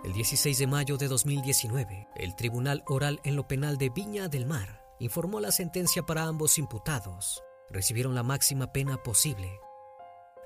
El 0.05 0.15
16 0.15 0.59
de 0.59 0.67
mayo 0.67 0.97
de 0.97 1.09
2019, 1.09 2.09
el 2.17 2.35
Tribunal 2.35 2.83
Oral 2.87 3.21
en 3.25 3.37
lo 3.37 3.47
Penal 3.47 3.77
de 3.77 3.91
Viña 3.91 4.29
del 4.29 4.47
Mar 4.47 4.87
informó 5.01 5.39
la 5.39 5.53
sentencia 5.53 6.07
para 6.07 6.25
ambos 6.25 6.57
imputados. 6.57 7.43
Recibieron 7.69 8.15
la 8.15 8.23
máxima 8.23 8.73
pena 8.73 8.97
posible. 9.03 9.61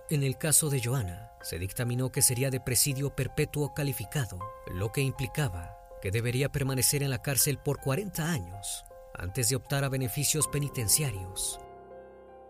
En 0.08 0.22
el 0.22 0.38
caso 0.38 0.70
de 0.70 0.80
Joana, 0.80 1.32
se 1.42 1.58
dictaminó 1.58 2.12
que 2.12 2.22
sería 2.22 2.48
de 2.48 2.60
presidio 2.60 3.16
perpetuo 3.16 3.74
calificado, 3.74 4.38
lo 4.72 4.92
que 4.92 5.00
implicaba 5.00 5.76
que 6.00 6.12
debería 6.12 6.52
permanecer 6.52 7.02
en 7.02 7.10
la 7.10 7.22
cárcel 7.22 7.58
por 7.58 7.80
40 7.80 8.30
años 8.30 8.84
antes 9.14 9.48
de 9.48 9.56
optar 9.56 9.82
a 9.82 9.88
beneficios 9.88 10.46
penitenciarios. 10.46 11.58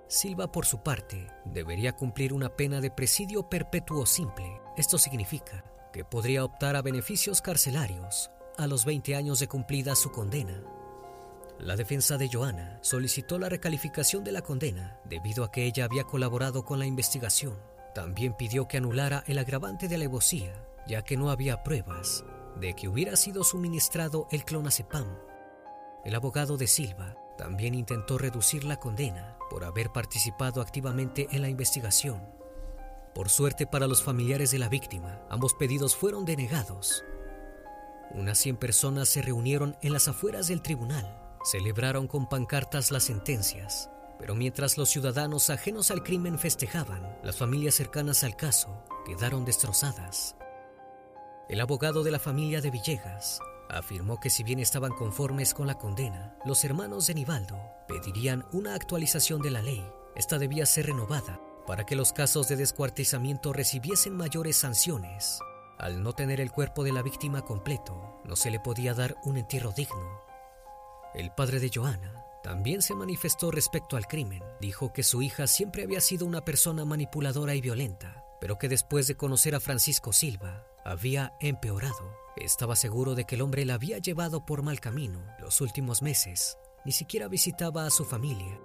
Silva, 0.07 0.53
por 0.53 0.67
su 0.67 0.83
parte, 0.83 1.29
debería 1.47 1.93
cumplir 1.93 2.35
una 2.35 2.55
pena 2.55 2.83
de 2.83 2.91
presidio 2.91 3.49
perpetuo 3.49 4.05
simple. 4.05 4.61
Esto 4.77 4.99
significa 4.99 5.65
que 5.95 6.05
podría 6.05 6.45
optar 6.45 6.77
a 6.77 6.83
beneficios 6.83 7.41
carcelarios 7.41 8.31
a 8.59 8.67
los 8.67 8.85
20 8.85 9.17
años 9.17 9.39
de 9.39 9.49
cumplida 9.49 9.97
su 9.97 10.13
condena. 10.13 10.63
La 11.59 11.75
defensa 11.75 12.19
de 12.19 12.29
Joana 12.31 12.79
solicitó 12.83 13.39
la 13.39 13.49
recalificación 13.49 14.25
de 14.25 14.33
la 14.33 14.43
condena 14.43 15.01
debido 15.05 15.43
a 15.43 15.51
que 15.51 15.65
ella 15.65 15.85
había 15.85 16.05
colaborado 16.05 16.65
con 16.65 16.79
la 16.79 16.87
investigación. 16.87 17.59
También 17.95 18.35
pidió 18.35 18.69
que 18.69 18.77
anulara 18.77 19.25
el 19.27 19.39
agravante 19.39 19.89
de 19.89 19.95
alevosía, 19.95 20.53
ya 20.87 21.03
que 21.03 21.17
no 21.17 21.31
había 21.31 21.63
pruebas 21.63 22.25
de 22.61 22.75
que 22.75 22.89
hubiera 22.89 23.17
sido 23.17 23.45
suministrado 23.45 24.29
el 24.31 24.45
clonazepam. 24.45 25.07
El 26.05 26.15
abogado 26.15 26.57
de 26.57 26.67
Silva 26.67 27.17
también 27.37 27.75
intentó 27.75 28.19
reducir 28.19 28.65
la 28.65 28.77
condena 28.77 29.37
por 29.51 29.65
haber 29.65 29.91
participado 29.91 30.61
activamente 30.61 31.29
en 31.31 31.43
la 31.43 31.49
investigación. 31.49 32.23
Por 33.15 33.29
suerte 33.29 33.67
para 33.67 33.87
los 33.87 34.03
familiares 34.03 34.51
de 34.51 34.59
la 34.59 34.69
víctima, 34.69 35.23
ambos 35.31 35.55
pedidos 35.55 35.97
fueron 35.97 36.25
denegados. 36.25 37.05
Unas 38.11 38.39
100 38.39 38.57
personas 38.57 39.09
se 39.09 39.23
reunieron 39.23 39.77
en 39.83 39.93
las 39.93 40.09
afueras 40.09 40.49
del 40.49 40.63
tribunal, 40.63 41.26
celebraron 41.47 42.09
con 42.09 42.29
pancartas 42.29 42.91
las 42.91 43.05
sentencias, 43.05 43.89
pero 44.19 44.35
mientras 44.35 44.77
los 44.77 44.91
ciudadanos 44.91 45.49
ajenos 45.49 45.93
al 45.93 46.03
crimen 46.03 46.41
festejaban, 46.41 47.17
las 47.23 47.37
familias 47.37 47.77
cercanas 47.77 48.25
al 48.25 48.35
caso 48.35 48.83
quedaron 49.05 49.45
destrozadas. 49.45 50.35
El 51.49 51.61
abogado 51.61 52.03
de 52.03 52.11
la 52.11 52.19
familia 52.19 52.61
de 52.61 52.73
Villegas 52.73 53.39
afirmó 53.71 54.19
que 54.19 54.29
si 54.29 54.43
bien 54.43 54.59
estaban 54.59 54.93
conformes 54.93 55.55
con 55.55 55.69
la 55.69 55.79
condena, 55.79 56.37
los 56.45 56.65
hermanos 56.65 57.07
de 57.07 57.15
Nivaldo 57.15 57.57
pedirían 57.87 58.45
una 58.53 58.75
actualización 58.75 59.41
de 59.41 59.53
la 59.53 59.63
ley. 59.63 59.87
Esta 60.17 60.39
debía 60.39 60.67
ser 60.67 60.87
renovada 60.87 61.41
para 61.65 61.87
que 61.87 61.95
los 61.95 62.13
casos 62.13 62.49
de 62.49 62.57
descuartizamiento 62.57 63.53
recibiesen 63.53 64.17
mayores 64.17 64.57
sanciones. 64.57 65.39
Al 65.79 66.03
no 66.03 66.13
tener 66.13 66.41
el 66.41 66.51
cuerpo 66.51 66.83
de 66.83 66.93
la 66.93 67.03
víctima 67.03 67.43
completo, 67.43 68.21
no 68.25 68.35
se 68.35 68.51
le 68.51 68.59
podía 68.59 68.95
dar 68.95 69.17
un 69.23 69.37
entierro 69.37 69.71
digno. 69.71 70.26
El 71.17 71.31
padre 71.31 71.61
de 71.61 71.71
Joana 71.75 72.23
también 72.43 72.83
se 72.83 72.95
manifestó 72.95 73.51
respecto 73.51 73.97
al 73.97 74.07
crimen. 74.07 74.43
Dijo 74.61 74.93
que 74.93 75.03
su 75.03 75.23
hija 75.23 75.47
siempre 75.47 75.83
había 75.83 76.03
sido 76.03 76.27
una 76.27 76.45
persona 76.45 76.85
manipuladora 76.85 77.55
y 77.55 77.63
violenta, 77.63 78.23
pero 78.39 78.59
que 78.59 78.69
después 78.69 79.07
de 79.07 79.17
conocer 79.17 79.55
a 79.55 79.61
Francisco 79.61 80.13
Silva, 80.13 80.67
había 80.85 81.33
empeorado. 81.41 82.15
Estaba 82.37 82.77
seguro 82.77 83.15
de 83.15 83.25
que 83.25 83.37
el 83.37 83.41
hombre 83.41 83.65
la 83.65 83.75
había 83.75 83.97
llevado 83.97 84.45
por 84.45 84.63
mal 84.63 84.79
camino. 84.79 85.25
Los 85.41 85.63
últimos 85.63 86.03
meses 86.03 86.59
ni 86.85 86.93
siquiera 86.93 87.29
visitaba 87.29 87.87
a 87.87 87.91
su 87.91 88.05
familia. 88.05 88.61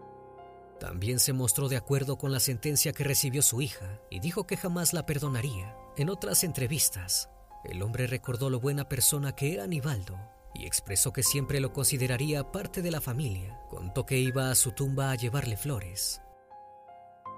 También 0.77 1.19
se 1.19 1.31
mostró 1.31 1.69
de 1.69 1.77
acuerdo 1.77 2.17
con 2.17 2.33
la 2.33 2.41
sentencia 2.41 2.91
que 2.91 3.05
recibió 3.05 3.41
su 3.41 3.61
hija 3.61 4.01
y 4.09 4.19
dijo 4.19 4.45
que 4.45 4.57
jamás 4.57 4.91
la 4.93 5.05
perdonaría. 5.05 5.73
En 5.95 6.09
otras 6.09 6.43
entrevistas, 6.43 7.29
el 7.63 7.81
hombre 7.81 8.07
recordó 8.07 8.49
lo 8.49 8.59
buena 8.59 8.89
persona 8.89 9.33
que 9.35 9.53
era 9.53 9.67
Nivaldo 9.67 10.19
y 10.53 10.65
expresó 10.65 11.13
que 11.13 11.23
siempre 11.23 11.59
lo 11.59 11.73
consideraría 11.73 12.51
parte 12.51 12.81
de 12.81 12.91
la 12.91 13.01
familia. 13.01 13.59
Contó 13.69 14.05
que 14.05 14.17
iba 14.17 14.51
a 14.51 14.55
su 14.55 14.71
tumba 14.71 15.11
a 15.11 15.15
llevarle 15.15 15.57
flores. 15.57 16.21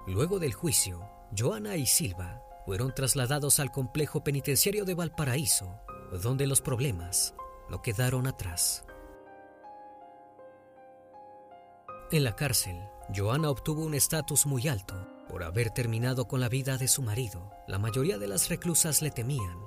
Luego 0.06 0.38
del 0.38 0.52
juicio, 0.52 1.08
Joana 1.36 1.76
y 1.76 1.86
Silva 1.86 2.42
fueron 2.66 2.94
trasladados 2.94 3.60
al 3.60 3.72
complejo 3.72 4.22
penitenciario 4.24 4.84
de 4.84 4.94
Valparaíso, 4.94 5.80
donde 6.22 6.46
los 6.46 6.60
problemas 6.60 7.34
no 7.70 7.82
quedaron 7.82 8.26
atrás. 8.26 8.84
En 12.10 12.22
la 12.22 12.36
cárcel, 12.36 12.78
Joana 13.14 13.50
obtuvo 13.50 13.84
un 13.84 13.94
estatus 13.94 14.46
muy 14.46 14.68
alto 14.68 14.94
por 15.28 15.42
haber 15.42 15.70
terminado 15.70 16.28
con 16.28 16.40
la 16.40 16.48
vida 16.48 16.76
de 16.76 16.88
su 16.88 17.02
marido. 17.02 17.50
La 17.66 17.78
mayoría 17.78 18.18
de 18.18 18.28
las 18.28 18.48
reclusas 18.48 19.02
le 19.02 19.10
temían. 19.10 19.58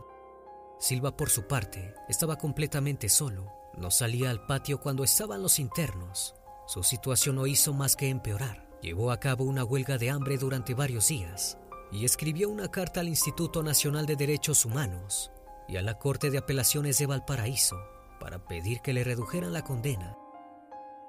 Silva, 0.79 1.15
por 1.15 1.29
su 1.29 1.47
parte, 1.47 1.95
estaba 2.07 2.37
completamente 2.37 3.09
solo. 3.09 3.51
No 3.75 3.91
salía 3.91 4.29
al 4.29 4.45
patio 4.45 4.79
cuando 4.79 5.03
estaban 5.03 5.41
los 5.41 5.59
internos. 5.59 6.35
Su 6.67 6.83
situación 6.83 7.35
no 7.35 7.47
hizo 7.47 7.73
más 7.73 7.95
que 7.95 8.09
empeorar. 8.09 8.67
Llevó 8.81 9.11
a 9.11 9.19
cabo 9.19 9.43
una 9.43 9.63
huelga 9.63 9.97
de 9.97 10.09
hambre 10.09 10.37
durante 10.37 10.73
varios 10.73 11.07
días 11.07 11.57
y 11.91 12.05
escribió 12.05 12.49
una 12.49 12.69
carta 12.69 12.99
al 12.99 13.07
Instituto 13.07 13.63
Nacional 13.63 14.05
de 14.05 14.15
Derechos 14.15 14.65
Humanos 14.65 15.31
y 15.67 15.77
a 15.77 15.81
la 15.81 15.97
Corte 15.97 16.29
de 16.29 16.37
Apelaciones 16.37 16.97
de 16.97 17.05
Valparaíso 17.05 17.77
para 18.19 18.45
pedir 18.45 18.81
que 18.81 18.93
le 18.93 19.03
redujeran 19.03 19.53
la 19.53 19.63
condena. 19.63 20.17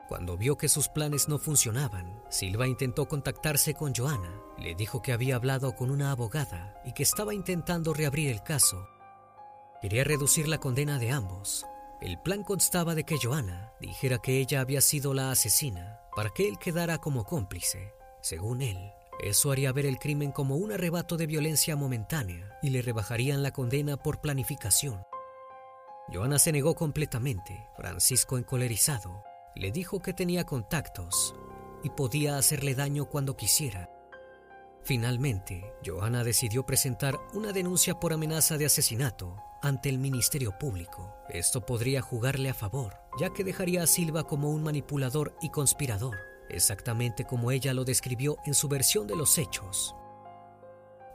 Cuando 0.09 0.39
vio 0.39 0.57
que 0.57 0.69
sus 0.69 0.89
planes 0.89 1.29
no 1.29 1.39
funcionaban, 1.39 2.23
Silva 2.31 2.67
intentó 2.67 3.07
contactarse 3.07 3.75
con 3.75 3.95
Joana. 3.95 4.41
Le 4.57 4.75
dijo 4.75 5.03
que 5.03 5.13
había 5.13 5.37
hablado 5.37 5.77
con 5.77 5.91
una 5.91 6.11
abogada 6.11 6.81
y 6.87 6.93
que 6.93 7.03
estaba 7.03 7.35
intentando 7.35 7.93
reabrir 7.93 8.31
el 8.31 8.43
caso. 8.43 8.89
Quería 9.81 10.03
reducir 10.03 10.49
la 10.49 10.59
condena 10.59 10.99
de 10.99 11.13
ambos. 11.13 11.65
El 12.01 12.19
plan 12.19 12.43
constaba 12.43 12.97
de 12.97 13.05
que 13.05 13.17
Joana 13.17 13.73
dijera 13.81 14.19
que 14.19 14.41
ella 14.41 14.61
había 14.61 14.81
sido 14.81 15.15
la 15.15 15.31
asesina 15.31 16.01
para 16.17 16.31
que 16.31 16.49
él 16.49 16.59
quedara 16.59 16.99
como 16.99 17.25
cómplice. 17.25 17.95
Según 18.21 18.61
él, 18.61 18.93
eso 19.21 19.53
haría 19.53 19.73
ver 19.73 19.87
el 19.87 20.01
crimen 20.01 20.33
como 20.33 20.57
un 20.57 20.73
arrebato 20.73 21.17
de 21.17 21.29
violencia 21.29 21.77
momentánea 21.77 22.59
y 22.61 22.71
le 22.71 22.83
rebajarían 22.83 23.45
la 23.45 23.53
condena 23.53 23.97
por 23.97 24.21
planificación. 24.21 25.01
Joana 26.13 26.41
se 26.41 26.51
negó 26.51 26.75
completamente. 26.75 27.69
Francisco, 27.77 28.37
encolerizado, 28.37 29.23
le 29.55 29.71
dijo 29.71 30.03
que 30.03 30.13
tenía 30.13 30.45
contactos 30.45 31.37
y 31.85 31.91
podía 31.91 32.37
hacerle 32.37 32.75
daño 32.75 33.05
cuando 33.05 33.37
quisiera. 33.37 33.91
Finalmente, 34.83 35.73
Joana 35.87 36.25
decidió 36.25 36.67
presentar 36.67 37.17
una 37.33 37.53
denuncia 37.53 38.01
por 38.01 38.13
amenaza 38.13 38.59
de 38.59 38.67
asesinato 38.67 39.37
ante 39.63 39.89
el 39.89 39.99
Ministerio 39.99 40.59
Público. 40.59 41.15
Esto 41.29 41.65
podría 41.65 42.03
jugarle 42.03 42.51
a 42.51 42.55
favor, 42.55 42.95
ya 43.19 43.31
que 43.31 43.45
dejaría 43.45 43.83
a 43.83 43.87
Silva 43.87 44.25
como 44.25 44.51
un 44.51 44.63
manipulador 44.63 45.37
y 45.41 45.51
conspirador 45.51 46.17
exactamente 46.49 47.25
como 47.25 47.51
ella 47.51 47.75
lo 47.75 47.85
describió 47.85 48.39
en 48.45 48.55
su 48.55 48.69
versión 48.69 49.07
de 49.07 49.17
los 49.17 49.39
hechos. 49.39 49.95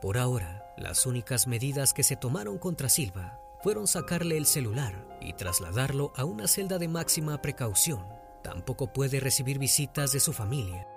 Por 0.01 0.17
ahora, 0.17 0.73
las 0.77 1.05
únicas 1.05 1.47
medidas 1.47 1.93
que 1.93 2.03
se 2.03 2.15
tomaron 2.15 2.57
contra 2.57 2.89
Silva 2.89 3.39
fueron 3.61 3.87
sacarle 3.87 4.37
el 4.37 4.45
celular 4.45 5.07
y 5.21 5.33
trasladarlo 5.33 6.11
a 6.15 6.25
una 6.25 6.47
celda 6.47 6.77
de 6.77 6.87
máxima 6.87 7.41
precaución. 7.41 8.05
Tampoco 8.43 8.91
puede 8.91 9.19
recibir 9.19 9.57
visitas 9.57 10.11
de 10.11 10.19
su 10.19 10.33
familia. 10.33 10.87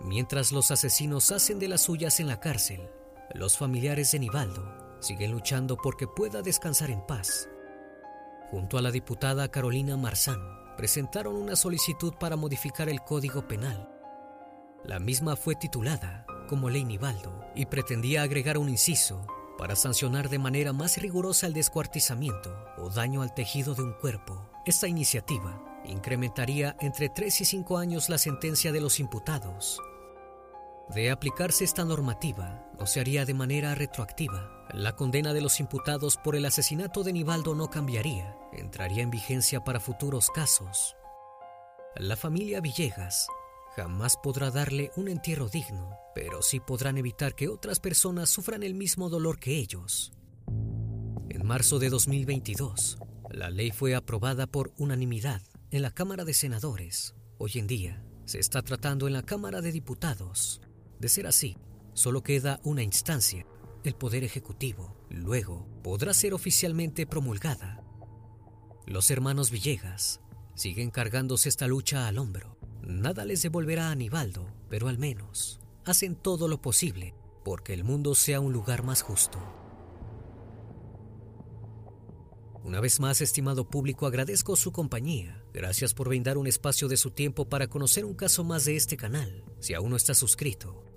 Mientras 0.00 0.50
los 0.50 0.72
asesinos 0.72 1.30
hacen 1.30 1.60
de 1.60 1.68
las 1.68 1.82
suyas 1.82 2.18
en 2.18 2.26
la 2.26 2.40
cárcel, 2.40 2.90
los 3.32 3.56
familiares 3.56 4.10
de 4.10 4.18
Nivaldo 4.18 4.83
siguen 5.04 5.32
luchando 5.32 5.76
porque 5.76 6.06
pueda 6.06 6.42
descansar 6.42 6.90
en 6.90 7.00
paz. 7.06 7.48
Junto 8.50 8.78
a 8.78 8.82
la 8.82 8.90
diputada 8.90 9.50
Carolina 9.50 9.96
Marzán, 9.96 10.40
presentaron 10.76 11.36
una 11.36 11.56
solicitud 11.56 12.14
para 12.14 12.36
modificar 12.36 12.88
el 12.88 13.02
Código 13.02 13.46
Penal. 13.46 13.88
La 14.84 14.98
misma 14.98 15.36
fue 15.36 15.54
titulada 15.54 16.26
como 16.48 16.68
Ley 16.68 16.84
Nivaldo 16.84 17.44
y 17.54 17.66
pretendía 17.66 18.22
agregar 18.22 18.58
un 18.58 18.68
inciso 18.68 19.26
para 19.58 19.76
sancionar 19.76 20.28
de 20.28 20.38
manera 20.38 20.72
más 20.72 20.98
rigurosa 20.98 21.46
el 21.46 21.52
descuartizamiento 21.52 22.54
o 22.78 22.90
daño 22.90 23.22
al 23.22 23.34
tejido 23.34 23.74
de 23.74 23.82
un 23.82 23.92
cuerpo. 23.92 24.50
Esta 24.66 24.88
iniciativa 24.88 25.62
incrementaría 25.84 26.76
entre 26.80 27.08
3 27.08 27.40
y 27.40 27.44
5 27.44 27.78
años 27.78 28.08
la 28.08 28.18
sentencia 28.18 28.72
de 28.72 28.80
los 28.80 29.00
imputados. 29.00 29.80
De 30.92 31.10
aplicarse 31.10 31.64
esta 31.64 31.84
normativa, 31.84 32.70
no 32.78 32.86
se 32.86 33.00
haría 33.00 33.24
de 33.24 33.34
manera 33.34 33.74
retroactiva. 33.74 34.66
La 34.72 34.96
condena 34.96 35.32
de 35.32 35.40
los 35.40 35.60
imputados 35.60 36.16
por 36.16 36.36
el 36.36 36.44
asesinato 36.44 37.02
de 37.02 37.12
Nivaldo 37.12 37.54
no 37.54 37.70
cambiaría 37.70 38.36
entraría 38.58 39.02
en 39.02 39.10
vigencia 39.10 39.62
para 39.62 39.80
futuros 39.80 40.30
casos. 40.30 40.96
La 41.96 42.16
familia 42.16 42.60
Villegas 42.60 43.28
jamás 43.76 44.16
podrá 44.16 44.50
darle 44.50 44.90
un 44.96 45.08
entierro 45.08 45.48
digno, 45.48 45.96
pero 46.14 46.42
sí 46.42 46.60
podrán 46.60 46.98
evitar 46.98 47.34
que 47.34 47.48
otras 47.48 47.80
personas 47.80 48.30
sufran 48.30 48.62
el 48.62 48.74
mismo 48.74 49.08
dolor 49.08 49.38
que 49.38 49.58
ellos. 49.58 50.12
En 51.28 51.46
marzo 51.46 51.78
de 51.78 51.90
2022, 51.90 52.98
la 53.30 53.50
ley 53.50 53.70
fue 53.70 53.94
aprobada 53.94 54.46
por 54.46 54.72
unanimidad 54.78 55.42
en 55.70 55.82
la 55.82 55.90
Cámara 55.90 56.24
de 56.24 56.34
Senadores. 56.34 57.14
Hoy 57.38 57.52
en 57.56 57.66
día, 57.66 58.04
se 58.26 58.38
está 58.38 58.62
tratando 58.62 59.06
en 59.06 59.12
la 59.12 59.22
Cámara 59.22 59.60
de 59.60 59.72
Diputados. 59.72 60.60
De 61.04 61.10
ser 61.10 61.26
así, 61.26 61.58
solo 61.92 62.22
queda 62.22 62.60
una 62.64 62.82
instancia 62.82 63.44
el 63.84 63.94
Poder 63.94 64.24
Ejecutivo. 64.24 64.96
Luego 65.10 65.68
podrá 65.82 66.14
ser 66.14 66.32
oficialmente 66.32 67.06
promulgada. 67.06 67.84
Los 68.86 69.10
hermanos 69.10 69.50
Villegas 69.50 70.22
siguen 70.54 70.90
cargándose 70.90 71.50
esta 71.50 71.66
lucha 71.66 72.08
al 72.08 72.16
hombro. 72.16 72.56
Nada 72.80 73.26
les 73.26 73.42
devolverá 73.42 73.88
a 73.88 73.90
Aníbaldo, 73.90 74.50
pero 74.70 74.88
al 74.88 74.96
menos 74.96 75.60
hacen 75.84 76.16
todo 76.16 76.48
lo 76.48 76.62
posible 76.62 77.14
porque 77.44 77.74
el 77.74 77.84
mundo 77.84 78.14
sea 78.14 78.40
un 78.40 78.54
lugar 78.54 78.82
más 78.82 79.02
justo. 79.02 79.38
Una 82.62 82.80
vez 82.80 82.98
más, 82.98 83.20
estimado 83.20 83.68
público, 83.68 84.06
agradezco 84.06 84.56
su 84.56 84.72
compañía. 84.72 85.44
Gracias 85.52 85.92
por 85.92 86.08
brindar 86.08 86.38
un 86.38 86.46
espacio 86.46 86.88
de 86.88 86.96
su 86.96 87.10
tiempo 87.10 87.46
para 87.46 87.68
conocer 87.68 88.06
un 88.06 88.14
caso 88.14 88.42
más 88.42 88.64
de 88.64 88.76
este 88.76 88.96
canal. 88.96 89.44
Si 89.60 89.74
aún 89.74 89.90
no 89.90 89.96
estás 89.96 90.16
suscrito, 90.16 90.83